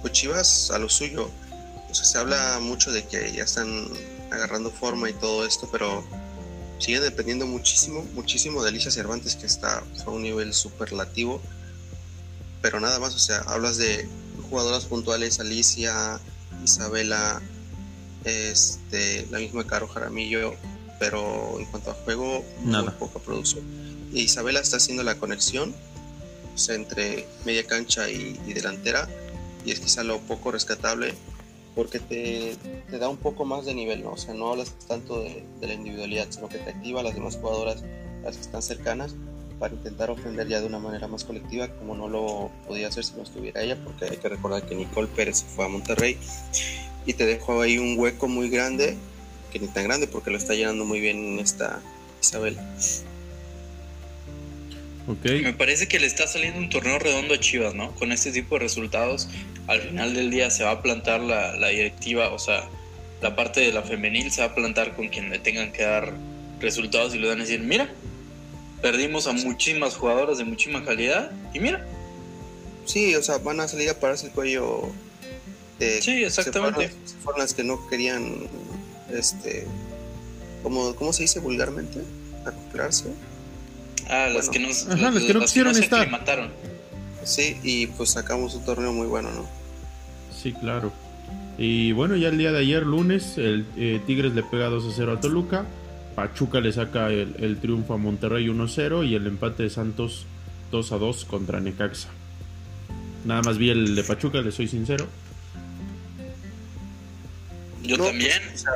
[0.00, 1.30] Pues Chivas a lo suyo.
[1.90, 3.88] O sea, se habla mucho de que ya están
[4.30, 6.04] agarrando forma y todo esto, pero
[6.78, 11.40] siguen dependiendo muchísimo, muchísimo de Alicia Cervantes, que está a un nivel superlativo.
[12.62, 14.08] Pero nada más, o sea, hablas de
[14.50, 16.20] jugadoras puntuales, Alicia,
[16.64, 17.40] Isabela,
[18.24, 20.54] este, la misma Caro Jaramillo,
[20.98, 22.84] pero en cuanto a juego, Nada.
[22.84, 23.64] muy poca producción.
[24.12, 25.74] Y Isabela está haciendo la conexión
[26.56, 29.06] o sea, entre media cancha y, y delantera,
[29.66, 31.12] y es quizá lo poco rescatable
[31.74, 32.56] porque te,
[32.88, 34.12] te, da un poco más de nivel, ¿no?
[34.12, 37.14] O sea, no hablas tanto de, de, la individualidad, sino que te activa a las
[37.14, 37.84] demás jugadoras,
[38.22, 39.14] las que están cercanas,
[39.58, 43.14] para intentar ofender ya de una manera más colectiva, como no lo podía hacer si
[43.14, 46.16] no estuviera ella, porque hay que recordar que Nicole Pérez fue a Monterrey
[47.04, 48.96] y te dejó ahí un hueco muy grande,
[49.52, 51.80] que ni tan grande porque lo está llenando muy bien esta
[52.22, 52.58] Isabel.
[55.08, 55.40] Okay.
[55.42, 57.92] Me parece que le está saliendo un torneo redondo a Chivas, ¿no?
[57.92, 59.28] Con este tipo de resultados,
[59.66, 62.68] al final del día se va a plantar la, la, directiva, o sea,
[63.20, 66.12] la parte de la femenil se va a plantar con quien le tengan que dar
[66.60, 67.88] resultados y le van a decir, mira,
[68.80, 71.84] perdimos a muchísimas jugadoras de muchísima calidad y mira.
[72.84, 74.90] Sí, o sea, van a salir a pararse el cuello.
[75.78, 76.90] De, sí, exactamente.
[77.04, 78.46] Se fueron, las que no querían,
[79.12, 79.66] este,
[80.62, 82.00] ¿cómo, cómo se dice vulgarmente?
[82.44, 83.06] Acoplarse.
[84.08, 86.10] Ah, las bueno, que nos, ajá, las que no quisieron que no estar.
[86.10, 86.52] mataron.
[87.24, 89.48] Sí, y pues sacamos un torneo muy bueno, ¿no?
[90.36, 90.92] Sí, claro.
[91.58, 94.94] Y bueno, ya el día de ayer, lunes, el eh, Tigres le pega 2 a
[94.94, 95.64] 0 a Toluca.
[96.14, 99.70] Pachuca le saca el, el triunfo a Monterrey 1 a 0 y el empate de
[99.70, 100.26] Santos
[100.70, 102.08] 2 a 2 contra Necaxa.
[103.24, 105.06] Nada más vi el de Pachuca, le soy sincero.
[107.82, 108.40] Yo no, también.
[108.50, 108.72] Pues, o sea,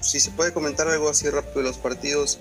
[0.00, 2.38] si se puede comentar algo así rápido de los partidos,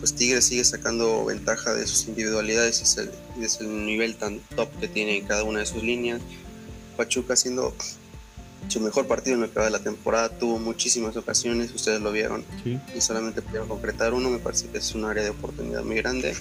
[0.00, 3.10] pues Tigres sigue sacando ventaja de sus individualidades y es, el,
[3.42, 6.20] es el nivel tan top que tiene en cada una de sus líneas.
[7.00, 7.74] Pachuca haciendo
[8.68, 12.12] su mejor partido en lo que va de la temporada, tuvo muchísimas ocasiones, ustedes lo
[12.12, 12.78] vieron, sí.
[12.94, 16.34] y solamente pudieron concretar uno, me parece que es un área de oportunidad muy grande.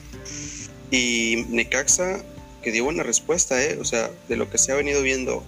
[0.91, 2.19] Y Necaxa,
[2.61, 3.77] que dio buena respuesta, ¿eh?
[3.79, 5.43] o sea, de lo que se ha venido viendo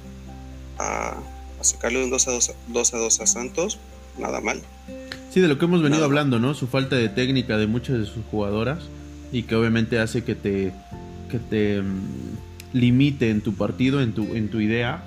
[0.78, 1.18] a,
[1.59, 3.80] a sacarle un 2 a 2, 2 a 2 a Santos,
[4.18, 4.62] nada mal.
[5.34, 6.05] Sí, de lo que hemos venido no.
[6.05, 6.53] hablando, ¿no?
[6.53, 8.86] Su falta de técnica de muchas de sus jugadoras
[9.34, 10.72] y que obviamente hace que te
[11.30, 11.82] que te
[12.74, 15.03] limite en tu partido, en tu en tu idea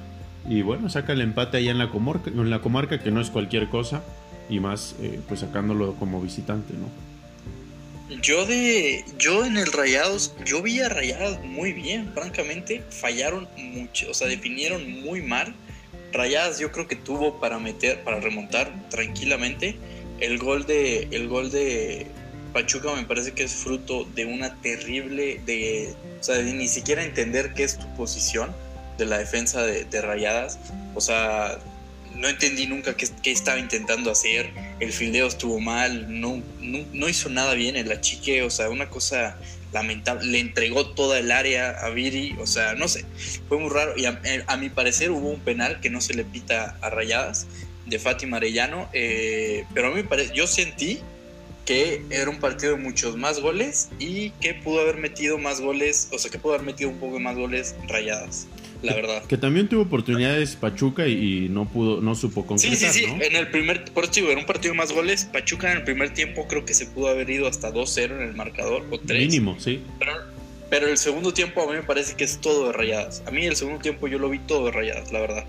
[0.49, 3.31] y bueno, saca el empate allá en la comarca, en la comarca que no es
[3.31, 4.03] cualquier cosa
[4.51, 6.89] y más eh, pues sacándolo como visitante, ¿no?
[8.21, 14.11] Yo de yo en el Rayados, yo vi a Rayados muy bien, francamente, fallaron mucho,
[14.11, 15.55] o sea, definieron muy mal.
[16.13, 19.77] Rayadas yo creo que tuvo para meter, para remontar tranquilamente
[20.21, 22.07] el gol de el gol de
[22.55, 27.53] Pachuca me parece que es fruto de una terrible de o sea ni siquiera entender
[27.53, 28.55] qué es tu posición
[28.97, 30.59] de la defensa de, Rayadas.
[30.95, 31.59] O sea
[32.15, 34.51] no entendí nunca qué, estaba intentando hacer.
[34.79, 39.37] El fildeo estuvo mal no, no, hizo nada bien el achique o sea una cosa
[39.73, 43.05] lamentable le entregó toda el área a Viri o sea no sé
[43.49, 43.95] fue muy raro.
[43.97, 47.49] Y a, a mi parecer hubo un penal que no se le pita a Rayadas
[47.87, 51.01] de Fátima Arellano, eh, pero a mí me parece, yo sentí
[51.65, 56.09] que era un partido de muchos más goles y que pudo haber metido más goles,
[56.13, 58.47] o sea, que pudo haber metido un poco más goles rayadas,
[58.83, 59.25] la que, verdad.
[59.25, 63.07] Que también tuvo oportunidades Pachuca y, y, no pudo, no supo concretar, Sí, sí, sí,
[63.07, 63.23] ¿no?
[63.23, 66.13] en el primer, por eso era un partido de más goles, Pachuca en el primer
[66.13, 69.19] tiempo creo que se pudo haber ido hasta 2-0 en el marcador, o 3.
[69.19, 69.83] Mínimo, sí.
[69.99, 70.13] Pero,
[70.69, 73.23] Pero el segundo tiempo a mí me parece que es todo de rayadas.
[73.27, 75.45] A mí el segundo tiempo yo lo vi todo de rayadas, la verdad.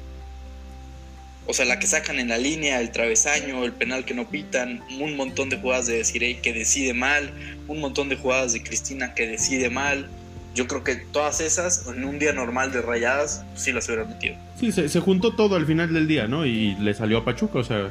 [1.47, 4.83] O sea, la que sacan en la línea, el travesaño, el penal que no pitan,
[4.99, 7.31] un montón de jugadas de Desiree que decide mal,
[7.67, 10.09] un montón de jugadas de Cristina que decide mal.
[10.55, 14.35] Yo creo que todas esas, en un día normal de rayadas, sí las hubieran metido.
[14.59, 16.45] Sí, se, se juntó todo al final del día, ¿no?
[16.45, 17.89] Y le salió a Pachuca, o sea,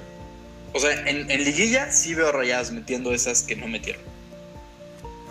[0.72, 4.02] O sea, en, en liguilla sí veo rayadas metiendo esas que no metieron.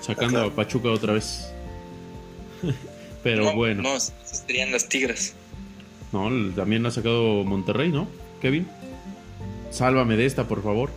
[0.01, 0.47] sacando Claro.
[0.47, 1.47] a Pachuca otra vez.
[3.23, 5.33] Pero No, bueno, No, esas serían las tigres.
[6.13, 8.07] No, también ha sacado Monterrey, ¿no?
[8.41, 8.67] Kevin.
[9.71, 10.89] Sálvame de esta, por favor.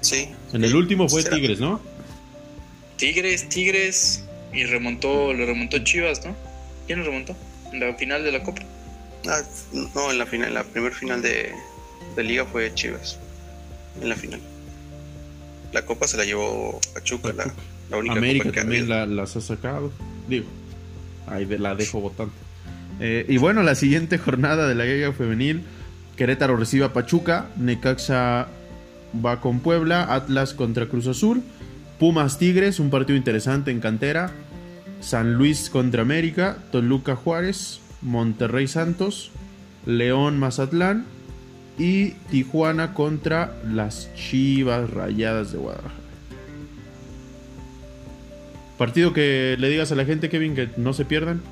[0.00, 0.28] Sí.
[0.52, 1.80] En el último fue Será- Tigres, ¿no?
[2.96, 4.24] Tigres, Tigres.
[4.52, 6.34] Y remontó, le remontó Chivas, ¿no?
[6.86, 7.36] ¿Quién le remontó?
[7.72, 8.62] En la final de la Copa.
[9.28, 9.42] Ah,
[9.94, 11.52] no, en la final, la primer final de,
[12.16, 13.18] de liga fue Chivas.
[14.02, 14.40] En la final.
[15.72, 17.52] La copa se la llevó Pachuca, la,
[17.90, 19.92] la única América copa que también la- las ha sacado.
[20.28, 20.46] Digo,
[21.28, 22.32] ahí de- la dejo votando.
[23.00, 25.62] Eh, y bueno, la siguiente jornada de la Liga Femenil:
[26.16, 28.48] Querétaro recibe a Pachuca, Necaxa
[29.24, 31.42] va con Puebla, Atlas contra Cruz Azul,
[31.98, 34.30] Pumas Tigres, un partido interesante en cantera,
[35.00, 39.30] San Luis contra América, Toluca Juárez, Monterrey Santos,
[39.86, 41.06] León Mazatlán
[41.78, 45.94] y Tijuana contra las Chivas Rayadas de Guadalajara.
[48.78, 51.42] Partido que le digas a la gente, Kevin, que no se pierdan.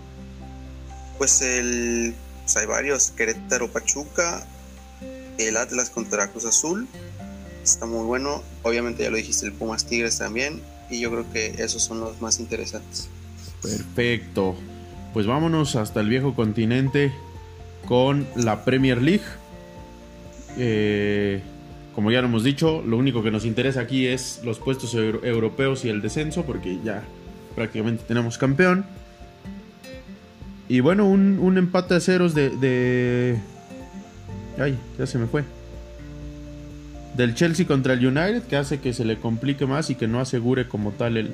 [1.18, 2.14] Pues el.
[2.44, 4.46] pues hay varios: Querétaro Pachuca,
[5.38, 6.86] el Atlas contra Cruz Azul.
[7.62, 8.42] Está muy bueno.
[8.62, 10.62] Obviamente ya lo dijiste, el Pumas Tigres también.
[10.90, 13.08] Y yo creo que esos son los más interesantes.
[13.60, 14.56] Perfecto.
[15.12, 17.12] Pues vámonos hasta el viejo continente
[17.86, 19.24] con la Premier League.
[20.56, 21.42] Eh,
[21.94, 25.24] como ya lo hemos dicho, lo único que nos interesa aquí es los puestos euro-
[25.24, 27.02] europeos y el descenso, porque ya
[27.54, 28.86] prácticamente tenemos campeón.
[30.68, 33.38] Y bueno, un, un empate a ceros de, de...
[34.58, 35.44] Ay, ya se me fue.
[37.16, 40.20] Del Chelsea contra el United, que hace que se le complique más y que no
[40.20, 41.32] asegure como tal el,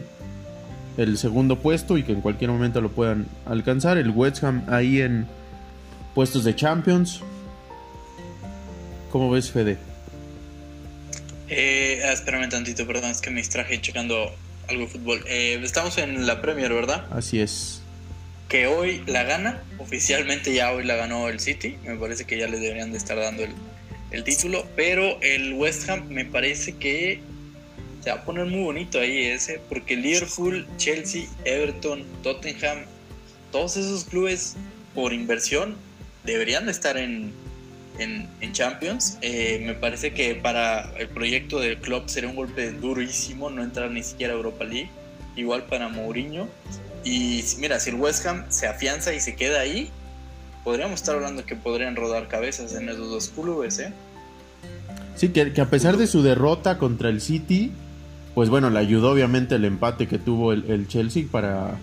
[0.96, 3.98] el segundo puesto y que en cualquier momento lo puedan alcanzar.
[3.98, 5.26] El West Ham ahí en
[6.14, 7.20] puestos de Champions.
[9.10, 9.78] ¿Cómo ves, Fede?
[11.48, 14.30] Eh, ah, espérame tantito, perdón, es que me distraje checando
[14.68, 15.24] algo de fútbol.
[15.28, 17.04] Eh, estamos en la Premier, ¿verdad?
[17.10, 17.83] Así es.
[18.54, 21.76] Que hoy la gana, oficialmente ya hoy la ganó el City.
[21.82, 23.50] Me parece que ya le deberían de estar dando el,
[24.12, 24.64] el título.
[24.76, 27.18] Pero el West Ham me parece que
[28.04, 29.60] se va a poner muy bonito ahí ese.
[29.68, 32.84] Porque Liverpool, Chelsea, Everton, Tottenham,
[33.50, 34.54] todos esos clubes
[34.94, 35.74] por inversión
[36.22, 37.32] deberían de estar en,
[37.98, 39.18] en, en Champions.
[39.20, 43.90] Eh, me parece que para el proyecto del club sería un golpe durísimo no entrar
[43.90, 44.90] ni siquiera a Europa League.
[45.34, 46.48] Igual para Mourinho.
[47.04, 49.90] Y mira, si el West Ham se afianza y se queda ahí,
[50.64, 53.92] podríamos estar hablando que podrían rodar cabezas en esos dos clubes, ¿eh?
[55.14, 57.72] Sí, que, que a pesar de su derrota contra el City,
[58.34, 61.76] pues bueno, le ayudó obviamente el empate que tuvo el, el Chelsea para,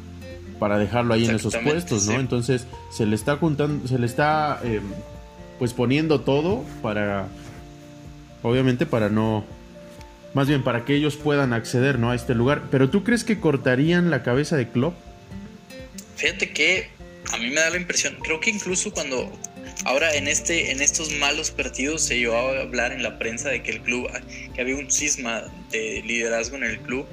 [0.60, 2.14] para dejarlo ahí en esos puestos, ¿no?
[2.14, 2.20] sí.
[2.20, 4.82] Entonces se le está juntando, se le está eh,
[5.60, 7.28] pues poniendo todo para,
[8.44, 9.46] obviamente para no,
[10.34, 12.12] más bien para que ellos puedan acceder, ¿no?
[12.12, 12.64] A este lugar.
[12.70, 14.96] Pero ¿tú crees que cortarían la cabeza de Klopp?
[16.22, 16.88] Fíjate que
[17.32, 19.32] a mí me da la impresión, creo que incluso cuando
[19.86, 23.64] ahora en este en estos malos partidos se llevó a hablar en la prensa de
[23.64, 24.08] que el club
[24.54, 27.08] que había un cisma de liderazgo en el club,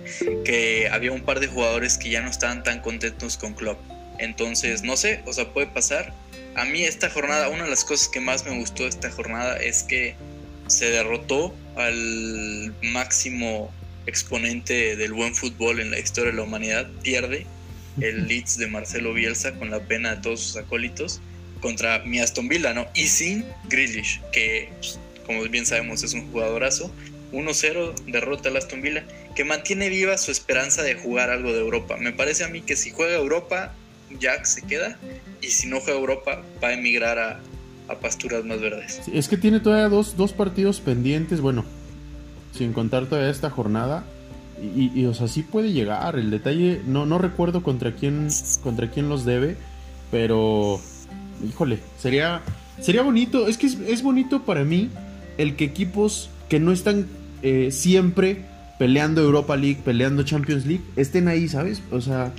[0.44, 3.78] que había un par de jugadores que ya no estaban tan contentos con Klopp.
[4.18, 6.12] Entonces, no sé, o sea, puede pasar.
[6.54, 9.56] A mí esta jornada, una de las cosas que más me gustó de esta jornada
[9.56, 10.16] es que
[10.66, 13.72] se derrotó al máximo
[14.04, 17.46] exponente del buen fútbol en la historia de la humanidad, pierde
[18.00, 21.20] el Leeds de Marcelo Bielsa con la pena de todos sus acólitos
[21.60, 22.86] contra mi Aston Villa, ¿no?
[22.94, 24.70] Y sin Grealish, que
[25.26, 26.90] como bien sabemos es un jugadorazo.
[27.32, 31.96] 1-0 derrota al Aston Villa, que mantiene viva su esperanza de jugar algo de Europa.
[31.98, 33.74] Me parece a mí que si juega Europa,
[34.18, 34.98] Jack se queda,
[35.42, 37.40] y si no juega Europa, va a emigrar a,
[37.88, 39.02] a pasturas más verdes.
[39.12, 41.66] Es que tiene todavía dos, dos partidos pendientes, bueno,
[42.56, 44.06] sin contar todavía esta jornada.
[44.62, 46.18] Y, y, o sea, sí puede llegar.
[46.18, 48.28] El detalle, no, no recuerdo contra quién,
[48.62, 49.56] contra quién los debe,
[50.10, 50.80] pero,
[51.48, 52.42] híjole, sería,
[52.80, 53.46] sería bonito.
[53.46, 54.90] Es que es, es bonito para mí
[55.36, 57.06] el que equipos que no están
[57.42, 58.44] eh, siempre
[58.78, 61.82] peleando Europa League, peleando Champions League, estén ahí, ¿sabes?
[61.90, 62.32] O sea,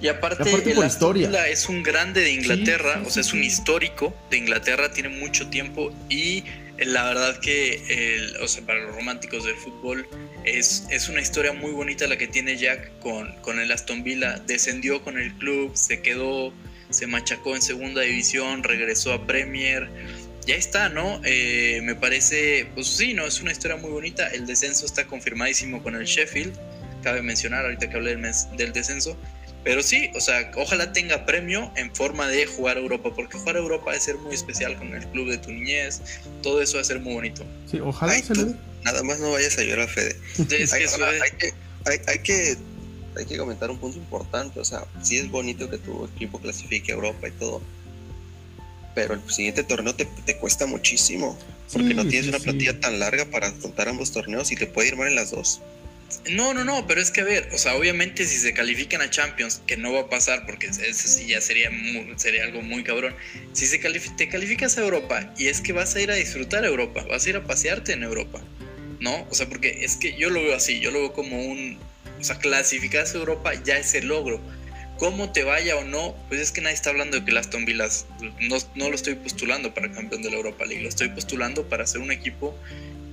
[0.00, 1.46] Y aparte, Aparte el historia.
[1.48, 5.08] Es un grande de Inglaterra, Sí, sí, o sea, es un histórico de Inglaterra, tiene
[5.08, 6.44] mucho tiempo y
[6.86, 10.06] la verdad que, el, o sea, para los románticos del fútbol,
[10.44, 14.38] es, es una historia muy bonita la que tiene Jack con, con el Aston Villa.
[14.46, 16.52] Descendió con el club, se quedó,
[16.90, 19.88] se machacó en segunda división, regresó a Premier.
[20.46, 21.20] Ya está, ¿no?
[21.24, 23.26] Eh, me parece, pues sí, ¿no?
[23.26, 24.28] Es una historia muy bonita.
[24.28, 26.58] El descenso está confirmadísimo con el Sheffield.
[27.02, 29.18] Cabe mencionar, ahorita que hablé del, del descenso,
[29.62, 33.56] pero sí, o sea, ojalá tenga premio en forma de jugar a Europa, porque jugar
[33.56, 36.00] a Europa va a ser muy especial con el club de tu niñez,
[36.42, 37.44] todo eso va a ser muy bonito.
[37.70, 38.54] Sí, ojalá se le
[38.84, 40.16] Nada más no vayas a llorar, Fede.
[40.38, 41.52] hay, que,
[41.84, 42.56] hay, que,
[43.14, 46.92] hay que comentar un punto importante, o sea, sí es bonito que tu equipo clasifique
[46.92, 47.60] a Europa y todo,
[48.94, 51.38] pero el siguiente torneo te, te cuesta muchísimo,
[51.70, 54.96] porque no tienes una plantilla tan larga para afrontar ambos torneos y te puede ir
[54.96, 55.60] mal en las dos.
[56.30, 59.10] No, no, no, pero es que a ver, o sea, obviamente si se califican a
[59.10, 61.70] Champions, que no va a pasar porque eso sí ya sería,
[62.16, 63.14] sería algo muy cabrón.
[63.52, 67.04] Si se te calificas a Europa y es que vas a ir a disfrutar Europa,
[67.08, 68.42] vas a ir a pasearte en Europa,
[69.00, 69.26] ¿no?
[69.30, 71.78] O sea, porque es que yo lo veo así, yo lo veo como un,
[72.18, 74.40] o sea, clasificarse a Europa ya es el logro.
[74.98, 77.64] Cómo te vaya o no, pues es que nadie está hablando de que el Aston
[77.64, 81.86] no, no lo estoy postulando para campeón de la Europa League, lo estoy postulando para
[81.86, 82.54] ser un equipo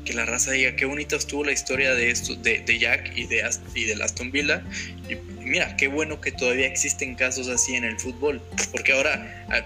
[0.08, 3.44] que la raza diga qué bonita estuvo la historia de esto, de, Jack y de,
[3.76, 4.64] y de Aston Villa.
[5.10, 8.42] Y mira, qué bueno que todavía existen casos así en el fútbol.
[8.72, 9.62] Porque ahora ah,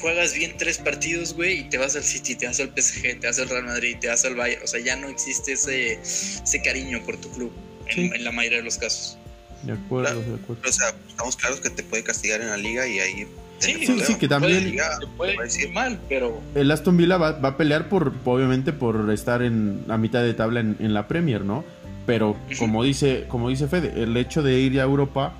[0.00, 3.26] juegas bien tres partidos, güey, y te vas al City, te vas al PSG, te
[3.26, 4.62] vas al Real Madrid, te vas al Bayern.
[4.62, 7.52] O sea, ya no existe ese, ese cariño por tu club
[7.88, 9.18] en, la mayoría de los casos.
[9.64, 10.62] De acuerdo, de acuerdo.
[10.66, 13.26] O sea, estamos claros que te puede castigar en la liga y ahí
[13.58, 14.76] Sí, sí, que también
[15.16, 15.36] puede,
[15.72, 20.22] mal, pero el Aston Villa va, a pelear por obviamente por estar en la mitad
[20.22, 21.64] de tabla en, la Premier, ¿no?
[22.06, 25.34] Pero como dice como dice Fede, el hecho de ir a Europa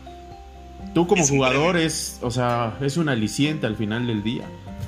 [0.94, 4.44] tú como jugador es, o sea, es un aliciente al final del día.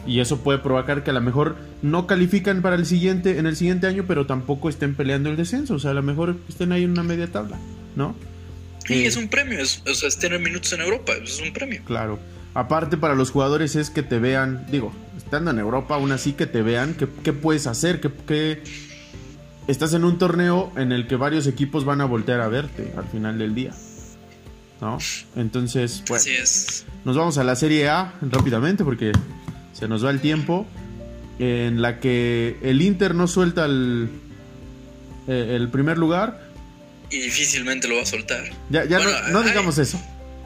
[0.06, 3.54] Y eso puede provocar que a lo mejor no califican para el siguiente en el
[3.54, 6.84] siguiente año, pero tampoco estén peleando el descenso, o sea, a lo mejor estén ahí
[6.84, 7.58] en una media tabla,
[7.96, 8.14] ¿no?
[8.86, 11.82] Sí, es un premio, es, o sea, es tener minutos en Europa, es un premio.
[11.84, 12.18] Claro.
[12.54, 16.46] Aparte para los jugadores es que te vean, digo, estando en Europa, aún así que
[16.46, 18.62] te vean qué, puedes hacer, que,
[19.68, 23.06] estás en un torneo en el que varios equipos van a voltear a verte al
[23.06, 23.72] final del día.
[24.80, 24.98] ¿No?
[25.36, 26.24] Entonces, bueno,
[27.04, 29.12] nos vamos a la Serie A rápidamente porque
[29.72, 30.66] se nos va el tiempo.
[31.38, 34.10] En la que el Inter no suelta el,
[35.26, 36.50] eh, el primer lugar.
[37.10, 38.44] Y difícilmente lo va a soltar.
[38.68, 38.98] Ya, ya
[39.30, 40.00] no, digamos eso.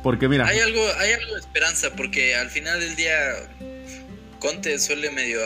[0.05, 0.47] Porque mira.
[0.47, 3.17] Hay algo, hay algo de esperanza, porque al final del día
[4.39, 5.41] Conte suele medio,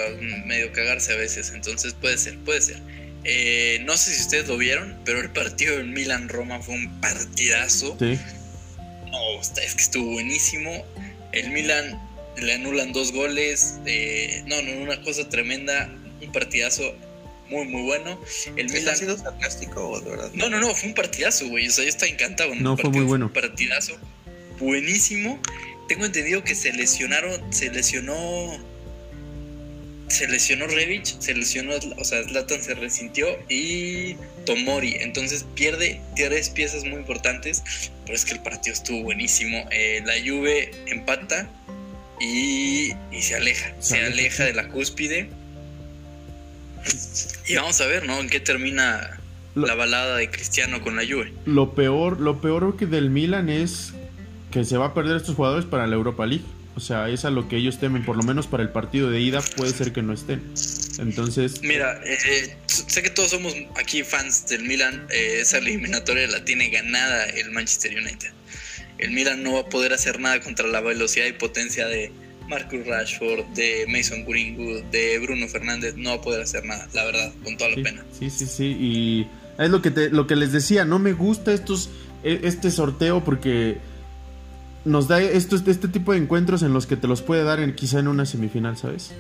[0.47, 2.83] medio cagarse a veces, entonces puede ser, puede ser.
[3.23, 7.97] Eh, no sé si ustedes lo vieron, pero el partido en Milan-Roma fue un partidazo.
[8.01, 8.19] Sí.
[9.13, 10.85] No, es que estuvo buenísimo.
[11.31, 11.97] El Milan
[12.37, 13.77] le anulan dos goles.
[13.87, 15.89] Eh, no, no, una cosa tremenda.
[16.21, 16.83] Un partidazo
[17.49, 18.21] muy, muy bueno.
[18.57, 18.95] El Milan.
[18.95, 20.31] ha sido sarcástico, de verdad?
[20.35, 21.69] No, no, no, fue un partidazo, güey.
[21.69, 22.57] O sea, yo estaba encantado.
[22.57, 23.27] No, fue muy bueno.
[23.27, 23.97] un partidazo
[24.59, 25.41] buenísimo.
[25.89, 28.59] Tengo entendido que se lesionaron, se lesionó,
[30.09, 34.97] se lesionó Revich, se lesionó, o sea, Zlatan se resintió y Tomori.
[35.01, 37.63] Entonces pierde tres piezas muy importantes,
[38.05, 39.67] pero es que el partido estuvo buenísimo.
[39.71, 41.49] Eh, la Juve empata
[42.21, 45.29] y, se aleja, se aleja de la cúspide.
[47.47, 48.19] Y vamos a ver, ¿no?
[48.21, 49.21] En qué termina
[49.55, 51.33] la balada de Cristiano con la Juve.
[51.45, 53.93] Lo peor, lo peor que del Milan es
[54.51, 56.45] que se va a perder estos jugadores para la Europa League.
[56.77, 59.21] O sea, es a lo que ellos temen, por lo menos para el partido de
[59.21, 60.43] ida puede ser que no estén.
[60.99, 61.61] Entonces...
[61.63, 66.71] Mira, eh, sé que todos somos aquí fans del Milan, eh, esa eliminatoria la tiene
[66.71, 68.31] ganada el Manchester United.
[68.99, 72.13] El Milan no va a poder hacer nada contra la velocidad y potencia de
[72.49, 77.05] Marcus Rashford, de Mason Greenwood, de Bruno Fernández, no va a poder hacer nada, la
[77.05, 78.05] verdad, con toda la pena.
[78.19, 79.27] Sí, sí, sí, y
[79.59, 81.91] es lo que, te, lo que les decía, no me gusta estos,
[82.25, 83.79] e, este sorteo porque
[84.89, 87.75] nos da estos, este tipo de encuentros en los que te los puede dar en,
[87.75, 89.13] quizá en una semifinal, ¿sabes?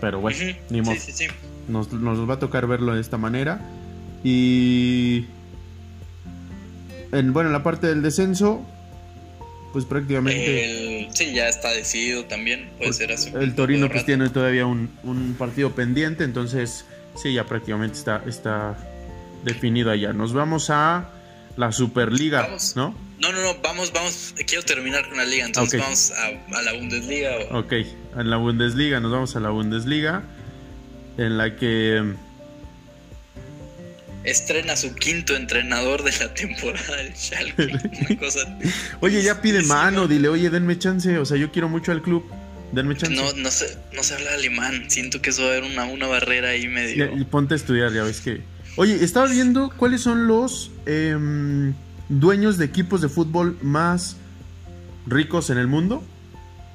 [0.00, 0.38] Pero bueno,
[0.70, 0.96] ni modo.
[1.68, 3.60] Nos, va a tocar verlo de esta manera.
[4.22, 5.26] Y.
[7.12, 8.64] En, bueno, en la parte del descenso,
[9.72, 11.08] pues prácticamente.
[11.12, 12.70] sí, ya está decidido también.
[12.78, 13.32] Puede ser así.
[13.34, 16.84] El Torino pues tiene todavía un, un, partido pendiente, entonces
[17.20, 18.76] sí, ya prácticamente está, está
[19.44, 20.12] definido allá.
[20.12, 21.10] Nos vamos a
[21.56, 23.05] la Superliga, ¿no?
[23.18, 27.30] No, no, no, vamos, vamos, quiero terminar con la liga, entonces vamos a, la Bundesliga.
[27.50, 30.22] Ok, en la Bundesliga, nos vamos a la Bundesliga,
[31.16, 32.14] en la que...
[34.24, 37.78] Estrena su quinto entrenador de la temporada del Schalke.
[39.00, 42.24] oye, ya pide mano, dile, oye, denme chance, o sea, yo quiero mucho al club.
[42.72, 43.14] denme chance.
[43.14, 44.90] No, no sé, no se habla alemán.
[44.90, 47.16] Siento que eso va a haber una, una barrera ahí medio.
[47.16, 48.42] Y, y ponte a estudiar, ya ves que.
[48.74, 51.72] Oye, estaba viendo cuáles son los em,
[52.08, 54.16] dueños de equipos de fútbol más
[55.06, 56.02] ricos en el mundo.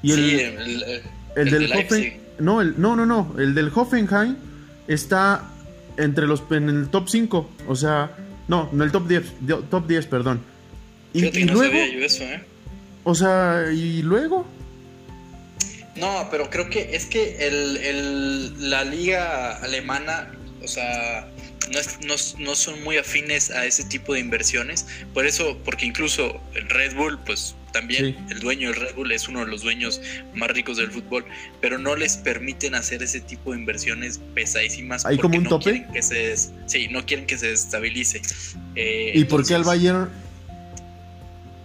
[0.02, 1.02] Y el, sí, el, el- el
[1.36, 1.74] el del de.
[1.78, 4.36] Hoffen, no, el, no, no, no, el del Hoffenheim
[4.88, 5.48] está
[5.96, 8.10] entre los en el top 5, o sea,
[8.48, 10.40] no, en el top 10, di- top 10, perdón.
[11.14, 12.42] Y, y no luego, sabía yo eso, ¿eh?
[13.04, 14.46] o sea, y luego,
[15.96, 20.32] No, pero creo que es que el, el- la liga alemana,
[20.64, 21.28] o sea,
[21.70, 24.86] no, es- no- no son muy afines a ese tipo de inversiones.
[25.14, 28.16] Por eso, porque incluso el Red Bull, pues también Sí.
[28.30, 30.00] el dueño del Red Bull es uno de los dueños
[30.34, 31.24] más ricos del fútbol,
[31.60, 35.06] pero no les permiten hacer ese tipo de inversiones pesadísimas.
[35.06, 35.64] ¿Hay como un no tope?
[35.72, 38.20] quieren que se des- sí, no quieren que se desestabilice.
[38.74, 40.10] Eh, ¿y por qué al Bayern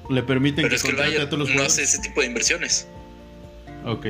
[0.09, 1.73] le permiten Pero que es que el a Bayern todos los no jugadores?
[1.73, 2.87] hace ese tipo de inversiones.
[3.85, 4.07] Ok,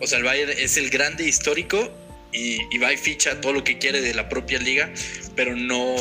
[0.00, 1.90] O sea, el Bayern es el grande histórico
[2.36, 4.92] y, y va y ficha todo lo que quiere de la propia liga,
[5.34, 5.96] pero no.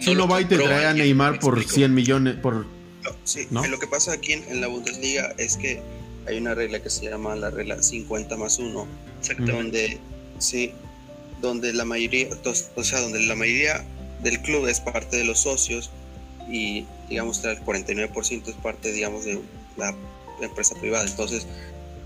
[0.00, 1.76] si no lo va y te trae a Neymar ¿me por explico?
[1.76, 2.54] 100 millones, por...
[3.02, 3.66] No, sí, ¿No?
[3.66, 5.80] lo que pasa aquí en, en la Bundesliga es que
[6.26, 8.86] hay una regla que se llama la regla 50 más 1,
[9.20, 9.52] Exactamente.
[9.52, 9.98] donde
[10.38, 10.72] sí,
[11.40, 12.28] donde la mayoría,
[12.74, 13.84] o sea, donde la mayoría
[14.22, 15.90] del club es parte de los socios
[16.48, 19.40] y digamos el 49% es parte, digamos, de
[19.76, 19.94] la
[20.40, 21.04] empresa privada.
[21.04, 21.46] Entonces,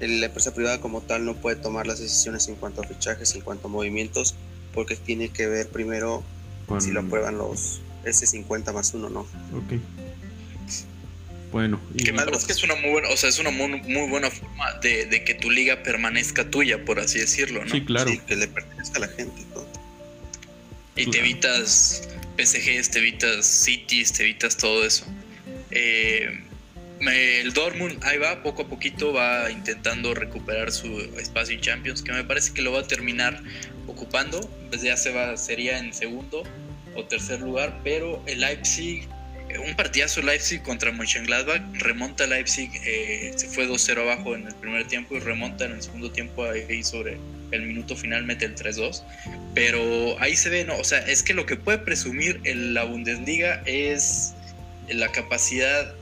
[0.01, 3.40] la empresa privada como tal no puede tomar las decisiones en cuanto a fichajes, en
[3.40, 4.34] cuanto a movimientos,
[4.74, 6.22] porque tiene que ver primero
[6.66, 9.20] con- si lo aprueban los ese 50 más 1, ¿no?
[9.20, 9.80] Ok.
[11.53, 14.09] Bueno, y Que parece que es una muy buena, o sea, es una muy, muy
[14.11, 17.70] buena forma de, de que tu liga permanezca tuya, por así decirlo, ¿no?
[17.70, 18.11] sí, claro.
[18.11, 19.42] Sí, que le pertenezca a la gente.
[19.55, 19.64] ¿no?
[20.97, 22.03] Y te evitas
[22.36, 25.07] PSGs, te evitas Cities, te evitas todo eso.
[25.70, 26.44] Eh,
[27.01, 32.12] el Dortmund ahí va, poco a poquito va intentando recuperar su espacio en Champions, que
[32.12, 33.42] me parece que lo va a terminar
[33.86, 34.40] ocupando.
[34.70, 36.42] Desde ya se va, sería en segundo
[36.94, 39.07] o tercer lugar, pero el Leipzig,
[39.51, 44.55] eh, un partidazo Leipzig contra Mönchengladbach, remonta Leipzig, eh, se fue 2-0 abajo en el
[44.55, 47.18] primer tiempo y remonta en el segundo tiempo ahí sobre
[47.53, 49.03] el minuto final mete el 3-2.
[49.55, 52.84] Pero ahí se ve, no, o sea, es que lo que puede presumir en la
[52.84, 54.32] Bundesliga es
[54.88, 55.94] la capacidad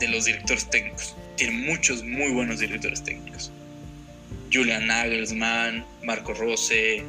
[0.00, 1.14] de los directores técnicos.
[1.36, 3.50] Tiene muchos muy buenos directores técnicos.
[4.52, 7.04] Julian Nagelsmann, Marco Rose,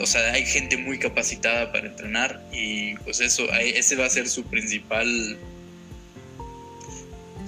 [0.00, 4.28] o sea, hay gente muy capacitada para entrenar y pues eso, ese va a ser
[4.28, 5.36] su principal,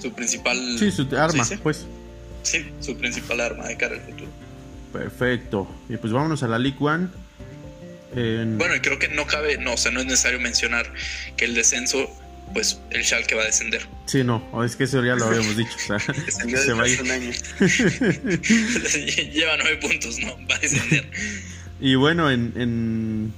[0.01, 1.55] su principal, Sí, su arma, sí?
[1.61, 1.85] pues.
[2.43, 4.31] sí, su principal arma de cara al futuro.
[4.91, 5.67] Perfecto.
[5.89, 7.07] Y pues vámonos a la League One.
[8.15, 10.85] En- Bueno, y creo que no cabe, no, o sea, no es necesario mencionar
[11.35, 12.09] que el descenso,
[12.53, 13.81] pues el Schalke va a descender.
[14.05, 15.71] Sí, no, es que eso ya lo habíamos dicho.
[15.75, 17.01] o sea, Descendió se va a hace ir.
[17.01, 17.31] un año.
[19.33, 20.35] Lleva nueve puntos, ¿no?
[20.49, 21.09] Va a descender.
[21.79, 23.33] Y bueno, en, en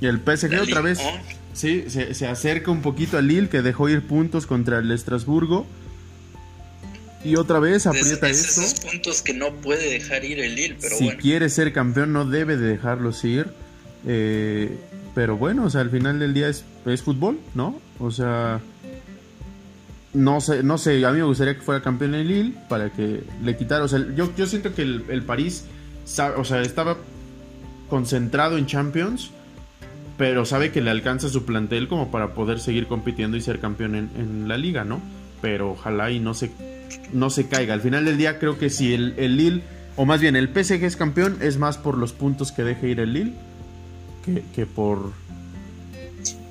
[0.00, 1.10] el PSG La otra vez, 1,
[1.54, 5.66] sí, se, se acerca un poquito al Lille que dejó ir puntos contra el Estrasburgo.
[7.22, 8.62] Y otra vez aprieta es, es esto.
[8.62, 11.20] esos puntos que no puede dejar ir el Lille, pero si bueno.
[11.20, 13.46] quiere ser campeón no debe de dejarlos ir.
[14.06, 14.74] Eh,
[15.14, 17.78] pero bueno, o sea, al final del día es, es fútbol, ¿no?
[18.00, 18.60] O sea,
[20.12, 23.22] no sé, no sé, a mí me gustaría que fuera campeón el Lille para que
[23.42, 25.66] le quitara, o sea, yo, yo siento que el, el París,
[26.36, 26.96] o sea, estaba
[27.88, 29.30] concentrado en Champions,
[30.16, 33.94] pero sabe que le alcanza su plantel como para poder seguir compitiendo y ser campeón
[33.94, 35.00] en, en la liga, ¿no?
[35.40, 36.50] Pero ojalá y no se,
[37.12, 37.74] no se caiga.
[37.74, 39.62] Al final del día creo que si el, el Lille,
[39.96, 43.00] o más bien el PSG es campeón, es más por los puntos que deje ir
[43.00, 43.34] el Lille
[44.24, 45.12] que, que por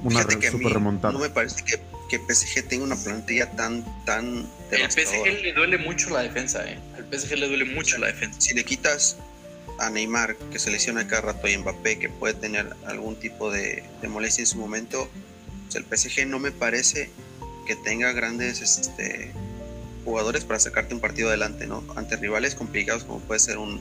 [0.03, 1.13] una Fíjate re- que a mí super remontada.
[1.13, 1.79] no me parece que,
[2.09, 5.31] que PSG tenga una plantilla tan, tan El devastadora.
[5.31, 6.79] PSG le duele mucho la defensa, ¿eh?
[6.95, 8.39] Al PSG le duele mucho la defensa.
[8.39, 9.17] Si le quitas
[9.79, 13.51] a Neymar, que se lesiona cada rato, y a Mbappé, que puede tener algún tipo
[13.51, 15.09] de, de molestia en su momento,
[15.65, 17.09] pues el PSG no me parece
[17.67, 19.31] que tenga grandes este,
[20.05, 21.83] jugadores para sacarte un partido adelante, ¿no?
[21.95, 23.79] Ante rivales complicados como puede ser un,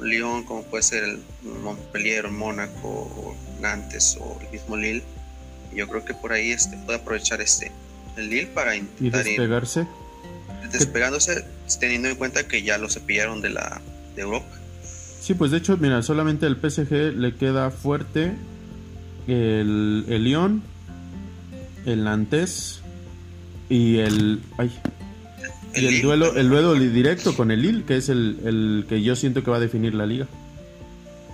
[0.00, 5.02] Lyon, como puede ser el Montpellier, o Mónaco, o Nantes o el mismo Lille.
[5.74, 7.70] Yo creo que por ahí este, puede aprovechar este
[8.16, 9.86] el Lille para y intentar ir despegarse.
[10.72, 11.44] despegándose,
[11.80, 13.80] teniendo en cuenta que ya lo cepillaron de la
[14.14, 14.46] de Europa.
[15.20, 18.32] Sí, pues de hecho, mira, solamente al PSG le queda fuerte
[19.26, 20.62] el, el Lyon,
[21.86, 22.80] el Nantes
[23.68, 24.40] y el.
[24.58, 24.70] Ay,
[25.74, 29.02] y el Lille duelo, el duelo directo con el Lille, que es el, el que
[29.02, 30.26] yo siento que va a definir la liga.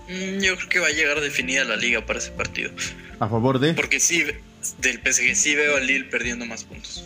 [0.08, 2.70] Mm, Yo creo que va a llegar definida la liga para ese partido.
[3.20, 3.74] A favor de.
[3.74, 4.24] Porque sí,
[4.78, 7.04] del PSG sí veo al Lille perdiendo más puntos.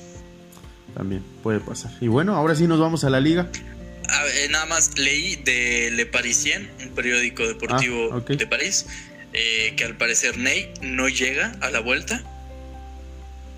[0.94, 1.90] También puede pasar.
[2.00, 3.50] Y bueno, ahora sí nos vamos a la liga.
[4.50, 8.86] nada más leí de Le Parisien, un periódico deportivo Ah, de París,
[9.32, 12.22] eh, que al parecer Ney no llega a la vuelta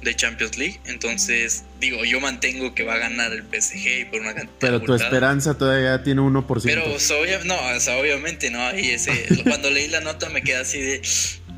[0.02, 0.80] de Champions League.
[0.86, 4.80] Entonces, digo, yo mantengo que va a ganar el PSG y por una cantidad Pero
[4.80, 6.62] tu esperanza todavía tiene 1%.
[6.64, 8.60] Pero o sea, obvia- no, o sea, obviamente no.
[8.62, 9.12] Ahí ese,
[9.44, 11.02] cuando leí la nota me quedé así de.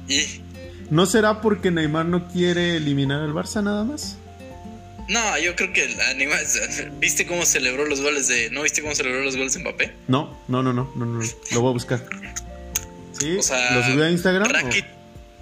[0.08, 0.40] "Y".
[0.90, 4.16] ¿No será porque Neymar no quiere eliminar al Barça nada más?
[5.08, 6.44] No, yo creo que animal.
[6.98, 8.50] ¿Viste cómo celebró los goles de.
[8.50, 9.92] ¿No viste cómo celebró los goles de Mbappé?
[10.06, 11.20] No, no, no, no, no, no,
[11.52, 12.04] lo voy a buscar.
[13.18, 13.36] ¿Sí?
[13.38, 14.48] O sea, ¿Lo subió a Instagram?
[14.50, 14.84] Rakit,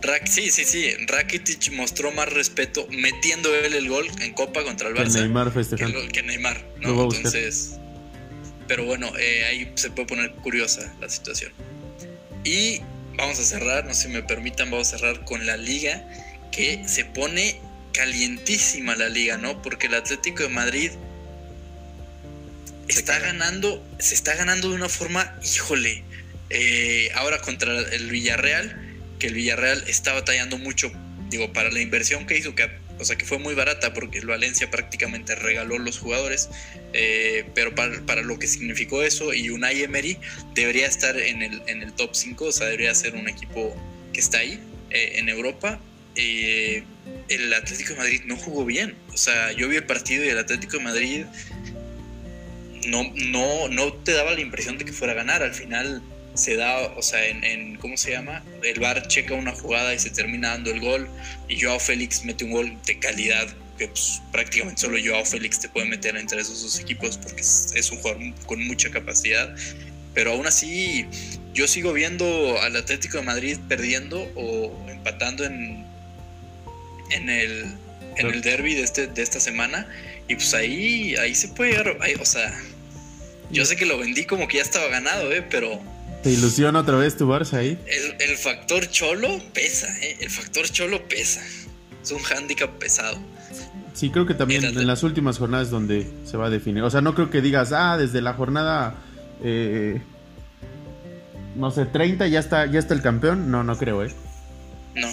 [0.03, 0.93] Rak- sí, sí, sí.
[1.07, 5.49] Rakitic mostró más respeto metiendo él el gol en Copa contra el Que Barça Neymar
[5.49, 5.99] que, festejando.
[6.25, 6.65] Neymar.
[6.81, 6.95] Lo ¿no?
[6.95, 7.27] voy a buscar.
[7.27, 7.73] Entonces.
[8.69, 11.53] Pero bueno, eh, ahí se puede poner curiosa la situación.
[12.45, 12.81] Y
[13.17, 16.07] vamos a cerrar, no sé si me permitan, vamos a cerrar con la liga
[16.53, 17.61] que se pone
[17.93, 19.63] calientísima la liga, ¿no?
[19.63, 20.91] Porque el Atlético de Madrid
[22.89, 26.05] está ganando, se está ganando de una forma, híjole,
[26.51, 30.93] eh, ahora contra el Villarreal, que el Villarreal está batallando mucho,
[31.31, 34.27] digo, para la inversión que hizo, que, o sea, que fue muy barata porque el
[34.27, 36.49] Valencia prácticamente regaló los jugadores,
[36.93, 40.19] eh, pero para, para lo que significó eso, y Unai Emery
[40.55, 43.75] debería estar en el, en el top 5, o sea, debería ser un equipo
[44.13, 45.81] que está ahí eh, en Europa.
[46.15, 46.85] eh,
[47.29, 48.95] el Atlético de Madrid no jugó bien.
[49.13, 51.25] O sea, yo vi el partido y el Atlético de Madrid
[52.87, 55.43] no, no, no te daba la impresión de que fuera a ganar.
[55.43, 56.03] Al final
[56.37, 58.45] se da, o sea, en, en- ¿cómo se llama?
[58.63, 61.09] El VAR checa una jugada y se termina dando el gol.
[61.49, 65.69] Y Joao Félix mete un gol de calidad que pues, prácticamente solo Joao Félix te
[65.69, 69.55] puede meter entre esos dos equipos porque es, es un jugador con mucha capacidad.
[70.15, 71.07] Pero aún así,
[71.53, 75.85] yo sigo viendo al Atlético de Madrid perdiendo o empatando en,
[77.11, 77.67] en el,
[78.17, 79.87] en el derby de, este, de esta semana.
[80.29, 81.99] Y pues ahí, ahí se puede llegar.
[82.01, 82.59] ahí, o sea,
[83.51, 85.43] yo sé que lo vendí como que ya estaba ganado, ¿eh?
[85.43, 85.81] pero
[86.27, 87.79] ¿Te ilusiona otra vez tu Barça ahí?
[87.87, 90.17] el, el factor cholo pesa, ¿eh?
[90.19, 91.41] el factor cholo pesa.
[92.03, 93.17] Es un hándicap pesado.
[93.95, 96.83] Sí, creo que también en las últimas jornadas donde se va a definir.
[96.83, 98.97] O sea, no creo que digas, ah, desde la jornada,
[99.45, 100.03] eh,
[101.55, 103.49] no sé, 30 ya está, ya está el campeón.
[103.53, 104.13] No, no creo, ¿eh?
[104.97, 105.09] No,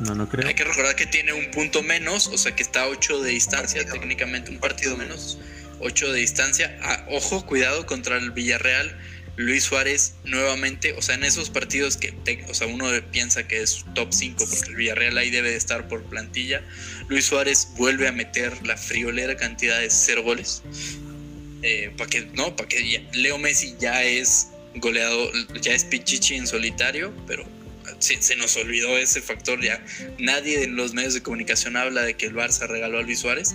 [0.00, 0.48] No, no creo.
[0.48, 3.32] hay que recordar que tiene un punto menos, o sea que está a 8 de
[3.32, 5.36] distancia, técnicamente un partido menos,
[5.80, 6.78] 8 de distancia.
[6.82, 8.96] Ah, ojo, cuidado contra el Villarreal.
[9.36, 12.14] Luis Suárez nuevamente, o sea, en esos partidos que,
[12.48, 15.88] o sea, uno piensa que es top 5 porque el Villarreal ahí debe de estar
[15.88, 16.62] por plantilla.
[17.08, 20.62] Luis Suárez vuelve a meter la friolera cantidad de cero goles.
[21.98, 25.30] para que, no, para que Leo Messi ya es goleado,
[25.60, 27.55] ya es Pichichi en solitario, pero
[27.98, 29.82] se, se nos olvidó ese factor ya.
[30.18, 33.54] Nadie en los medios de comunicación habla de que el Barça regaló a Luis Suárez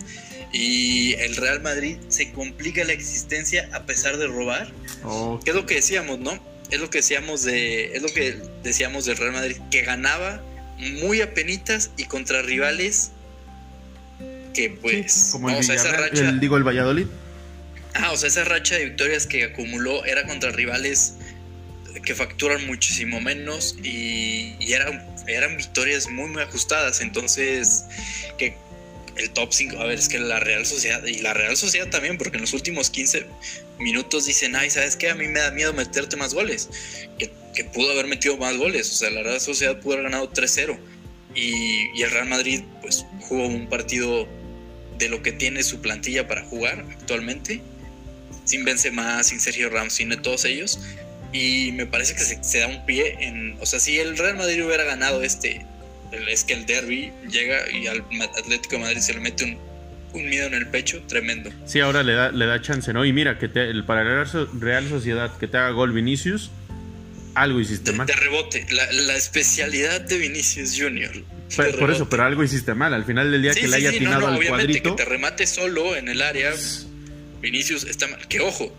[0.54, 4.72] y el Real Madrid se complica la existencia a pesar de robar.
[5.04, 6.38] Oh, ¿Qué es lo que decíamos, no?
[6.70, 10.42] Es lo que decíamos de es lo que decíamos del Real Madrid que ganaba
[10.78, 13.12] muy apenitas y contra rivales
[14.54, 17.08] que pues como el, o sea, esa racha el- digo, el Valladolid.
[17.94, 21.16] Ah, o sea, esa racha de victorias que acumuló era contra rivales
[22.04, 27.02] que facturan muchísimo menos y, y eran, eran victorias muy, muy ajustadas.
[27.02, 27.86] Entonces,
[28.38, 28.56] que
[29.18, 32.18] el top 5, a ver, es que la Real Sociedad, y la Real Sociedad también,
[32.18, 33.26] porque en los últimos 15
[33.80, 35.10] minutos dicen, ay, ¿sabes qué?
[35.10, 36.70] A mí me da miedo meterte más goles.
[37.18, 38.90] Que, que pudo haber metido más goles.
[38.90, 40.78] O sea, la Real Sociedad pudo haber ganado 3-0.
[41.36, 44.28] Y, y el Real Madrid, pues, jugó un partido
[44.98, 47.62] de lo que tiene su plantilla para jugar actualmente
[48.46, 50.80] sin Benzema, sin Sergio Ramos, sin todos ellos.
[51.34, 53.58] Y me parece que se, se da un pie en...
[53.62, 55.66] O sea, si el Real Madrid hubiera ganado este...
[56.12, 58.04] el- es que el derby llega y al
[58.38, 59.58] Atlético de Madrid se le mete un,
[60.14, 61.50] un miedo en el pecho tremendo.
[61.66, 63.06] Sí, ahora le da, le da chance, ¿no?
[63.06, 65.94] Y mira, que te- el, para la Real So- Real Sociedad que te haga gol
[65.94, 66.52] Vinicius,
[67.34, 68.08] algo hiciste mal.
[68.08, 71.14] de rebote, la, la especialidad de Vinicius Junior.
[71.56, 72.94] Pe- De por eso, pero algo hiciste mal.
[72.94, 74.96] Al final del día Sí, que le haya sí, no, atinado no, al obviamente cuadrito.
[74.98, 76.52] que te remate solo en el área.
[77.42, 78.28] Vinicius está mal.
[78.28, 78.76] Que ojo,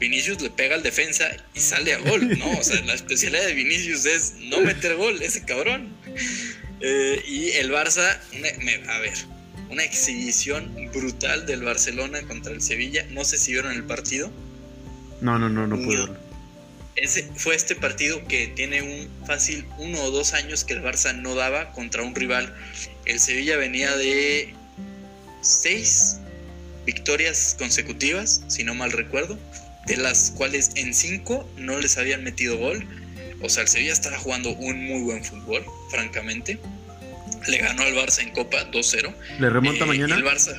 [0.00, 2.50] Vinicius le pega al defensa y sale a gol, ¿no?
[2.58, 5.94] O sea, la especialidad de Vinicius es no meter gol, ese cabrón.
[6.80, 9.12] Eh, y el Barça, me- a ver,
[9.68, 13.04] una exhibición brutal del Barcelona contra el Sevilla.
[13.10, 14.32] No sé si vieron el partido.
[15.20, 16.30] No, no, no, no pude No.
[16.96, 21.14] Ese fue este partido que tiene un fácil uno o dos años que el Barça
[21.14, 22.54] no daba contra un rival.
[23.04, 24.54] El Sevilla venía de
[25.40, 26.16] seis
[26.84, 29.38] victorias consecutivas, si no mal recuerdo,
[29.90, 32.84] de las cuales en cinco no les habían metido gol.
[33.42, 36.58] O sea, el Sevilla estaba jugando un muy buen fútbol, francamente.
[37.48, 39.12] Le ganó al Barça en Copa 2-0.
[39.40, 40.14] ¿Le remonta Eh, mañana?
[40.14, 40.54] El Barça.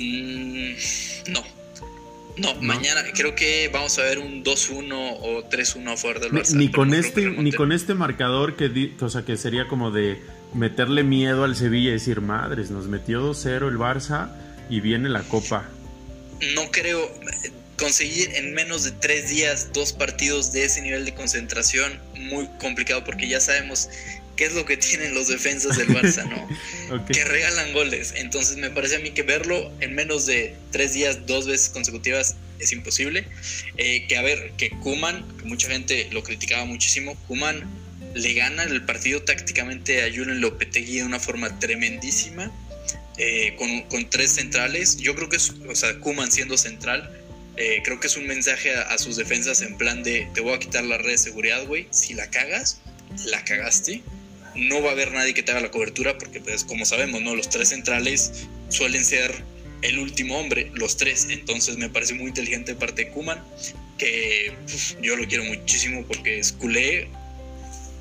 [0.00, 1.42] Mm, no.
[2.36, 6.54] No, mañana creo que vamos a ver un 2-1 o 3-1 a favor del Barça.
[6.54, 10.22] Ni, con este, ni con este marcador que, o sea, que sería como de
[10.54, 14.30] meterle miedo al Sevilla y decir, madres, nos metió 2-0 el Barça
[14.70, 15.68] y viene la copa.
[16.54, 17.10] No creo
[17.80, 23.02] conseguir en menos de tres días dos partidos de ese nivel de concentración muy complicado
[23.04, 23.88] porque ya sabemos
[24.36, 26.48] qué es lo que tienen los defensas del Barça, ¿no?
[27.06, 28.12] Que regalan goles.
[28.16, 32.36] Entonces me parece a mí que verlo en menos de tres días, dos veces consecutivas,
[32.58, 33.26] es imposible.
[33.78, 37.64] Eh, que a ver, que Kuman, que mucha gente lo criticaba muchísimo, Kuman
[38.14, 42.52] le gana el partido tácticamente a Julen Lopetegui de una forma tremendísima.
[43.22, 43.54] Eh,
[43.90, 44.96] con, tres centrales.
[44.96, 47.19] Yo creo que es, o sea, Kuman siendo central,
[47.56, 50.54] eh, creo que es un mensaje a, a, sus defensas en plan de te voy
[50.54, 51.86] a quitar la red de seguridad, güey.
[51.90, 52.80] Si la cagas,
[53.26, 54.02] la cagaste
[54.54, 57.34] no va a haber nadie que te haga la cobertura porque pues como sabemos, ¿no?
[57.34, 59.32] Los tres centrales suelen ser
[59.82, 61.28] el último hombre, los tres.
[61.30, 63.42] Entonces me parece muy inteligente de parte de Kuman,
[63.98, 64.52] que
[65.02, 67.08] yo lo quiero muchísimo porque es culé,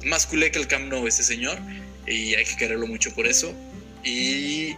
[0.04, 1.58] más culé que el Camp Nou ese señor,
[2.08, 3.54] y hay que quererlo mucho por eso.
[4.04, 4.76] Y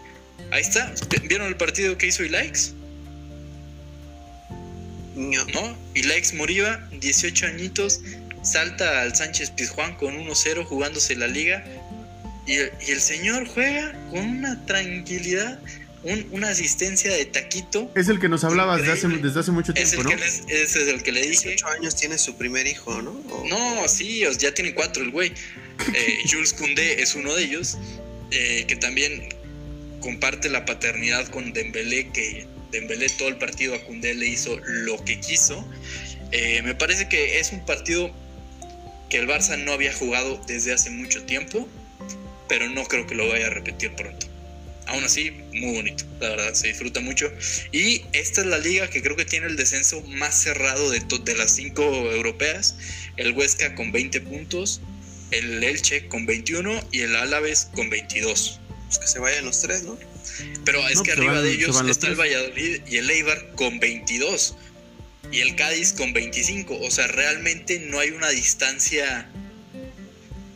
[0.51, 0.93] ahí está,
[1.23, 2.73] ¿vieron el partido que hizo Ilaix?
[5.15, 5.45] No.
[5.45, 5.77] ¿No?
[5.93, 8.01] Ilaix Moriba, 18 añitos,
[8.43, 11.63] salta al Sánchez Pizjuán con 1-0 jugándose la liga
[12.45, 12.55] y,
[12.91, 15.59] el señor juega con una tranquilidad,
[16.31, 17.91] una asistencia de taquito.
[17.95, 19.07] Es el que nos hablaba desde hace,
[19.51, 20.09] mucho tiempo, ¿no?
[20.11, 21.49] ese es el que le dije.
[21.49, 23.21] 18 años tiene su primer hijo, ¿no?
[23.47, 25.33] No, sí, ya tiene cuatro el güey.
[25.95, 27.75] Eh, Jules Koundé es uno de ellos,
[28.29, 29.29] eh, que también
[29.99, 35.03] comparte la paternidad con Dembélé, que Dembélé todo el partido a Koundé le hizo lo
[35.03, 35.67] que quiso.
[36.31, 38.11] Eh, me parece que es un partido
[39.09, 41.67] que el Barça no había jugado desde hace mucho tiempo,
[42.47, 44.27] pero no creo que lo vaya a repetir pronto.
[44.87, 47.31] Aún así, muy bonito, la verdad, se disfruta mucho.
[47.71, 51.35] Y esta es la liga que creo que tiene el descenso más cerrado de, de
[51.35, 52.75] las cinco europeas.
[53.17, 54.81] El Huesca con 20 puntos,
[55.31, 58.59] el Elche con 21 y el Álaves con 22.
[58.87, 59.97] Pues que se vayan los tres, ¿no?
[60.65, 64.55] Pero es que arriba de ellos está el Valladolid y el Eibar con 22
[65.31, 66.79] y el Cádiz con 25.
[66.81, 69.29] O sea, realmente no hay una distancia.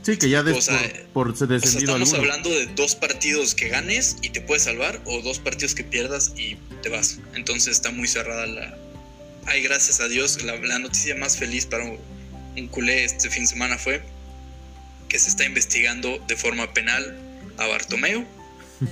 [0.03, 0.69] Sí, que ya des
[1.13, 5.39] por, por estamos hablando de dos partidos que ganes y te puedes salvar, o dos
[5.39, 7.19] partidos que pierdas y te vas.
[7.33, 8.77] Entonces está muy cerrada la.
[9.47, 11.99] Ay, gracias a Dios, la, la noticia más feliz para un,
[12.57, 14.01] un culé este fin de semana fue
[15.07, 17.17] que se está investigando de forma penal
[17.57, 18.25] a Bartomeu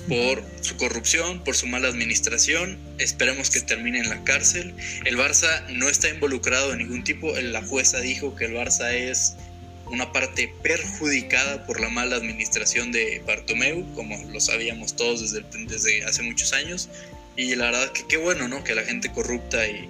[0.07, 2.77] por su corrupción, por su mala administración.
[2.99, 4.73] Esperemos que termine en la cárcel.
[5.05, 7.33] El Barça no está involucrado en ningún tipo.
[7.39, 9.35] La jueza dijo que el Barça es
[9.87, 16.03] una parte perjudicada por la mala administración de Bartomeu, como lo sabíamos todos desde, desde
[16.05, 16.89] hace muchos años.
[17.35, 18.63] Y la verdad que qué bueno, ¿no?
[18.63, 19.89] Que la gente corrupta y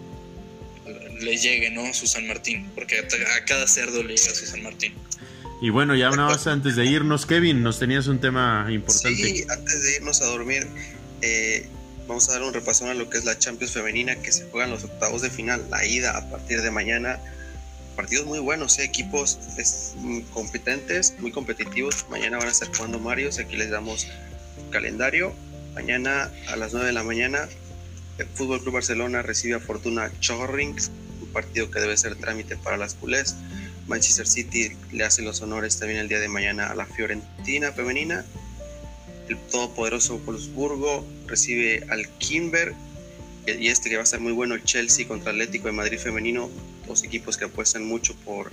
[1.24, 1.94] le llegue, ¿no?
[1.94, 4.94] Su San Martín, porque a, cada cerdo le llega su San Martín.
[5.64, 9.16] Y bueno, ya una vez antes de irnos, Kevin, nos tenías un tema importante.
[9.16, 10.68] Sí, antes de irnos a dormir,
[11.22, 11.66] eh,
[12.06, 14.72] vamos a dar un repaso a lo que es la Champions Femenina, que se juegan
[14.72, 17.18] los octavos de final, la ida a partir de mañana.
[17.96, 19.40] Partidos muy buenos, eh, equipos
[20.34, 22.08] competentes, muy competitivos.
[22.10, 24.08] Mañana van a estar jugando Marios, aquí les damos
[24.70, 25.32] calendario.
[25.76, 27.48] Mañana a las 9 de la mañana,
[28.18, 30.92] el Fútbol Club Barcelona recibe a Fortuna Chorrings,
[31.22, 33.38] un partido que debe ser trámite para las culés.
[33.88, 38.26] Manchester City le hace los honores también el día de mañana a la Fiorentina femenina.
[39.28, 42.74] El todopoderoso Wolfsburgo recibe al Kimber.
[43.46, 46.50] Y este que va a ser muy bueno, el Chelsea contra Atlético de Madrid femenino.
[46.88, 48.52] Dos equipos que apuestan mucho por,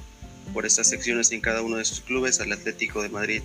[0.53, 2.41] por estas secciones en cada uno de sus clubes.
[2.41, 3.43] Al Atlético de Madrid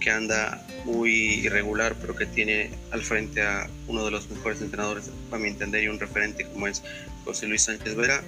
[0.00, 1.12] que anda muy
[1.44, 5.82] irregular, pero que tiene al frente a uno de los mejores entrenadores, para mi entender,
[5.82, 6.82] y un referente como es
[7.24, 8.22] José Luis Sánchez Vera.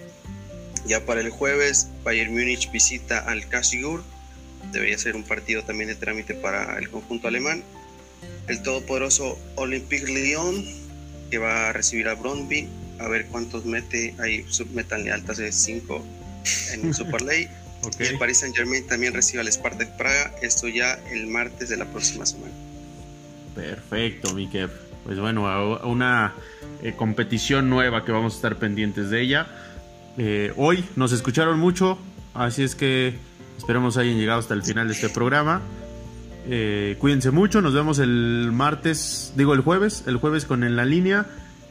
[0.87, 4.03] Ya para el jueves, Bayern Múnich visita al Kasigur.
[4.73, 7.63] Debería ser un partido también de trámite para el conjunto alemán.
[8.49, 10.65] El todopoderoso Olympique Lyon,
[11.31, 12.69] que va a recibir a Brondby.
[12.99, 14.15] A ver cuántos mete.
[14.19, 14.45] Ahí
[14.75, 16.05] metanle altas de 5
[16.73, 17.49] en Super League.
[17.99, 20.33] Y el Paris Saint Germain también recibe al Spartak Praga.
[20.43, 22.53] Esto ya el martes de la próxima semana.
[23.55, 24.69] Perfecto, Mike.
[25.05, 26.35] Pues bueno, una
[26.83, 29.47] eh, competición nueva que vamos a estar pendientes de ella.
[30.19, 31.97] Eh, hoy nos escucharon mucho,
[32.35, 33.15] así es que
[33.57, 35.63] esperemos hayan llegado hasta el final de este programa.
[36.51, 40.85] Eh, cuídense mucho, nos vemos el martes, digo el jueves, el jueves con En la
[40.85, 41.27] Línea.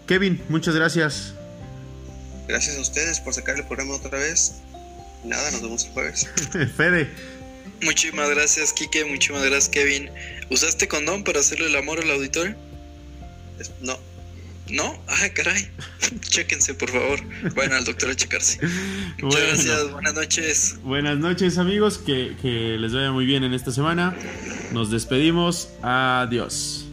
[0.08, 1.34] Kevin, muchas gracias.
[2.48, 4.62] Gracias a ustedes por sacar el programa otra vez.
[5.26, 6.30] Nada, nos vemos el jueves.
[6.78, 7.10] Fede.
[7.82, 9.04] Muchísimas gracias, Kike.
[9.06, 10.10] Muchísimas gracias, Kevin.
[10.50, 12.56] ¿Usaste condón para hacerle el amor al auditorio?
[13.82, 13.98] No.
[14.70, 15.02] ¿No?
[15.08, 15.70] Ay, caray.
[16.22, 17.20] Chéquense, por favor.
[17.56, 18.60] Vayan al doctor a checarse.
[19.22, 19.48] Muchas Bueno.
[19.48, 19.92] gracias.
[19.92, 20.76] Buenas noches.
[20.84, 24.16] Buenas noches amigos, que, que les vaya muy bien en esta semana.
[24.74, 25.70] Nos despedimos.
[25.82, 26.87] Adiós.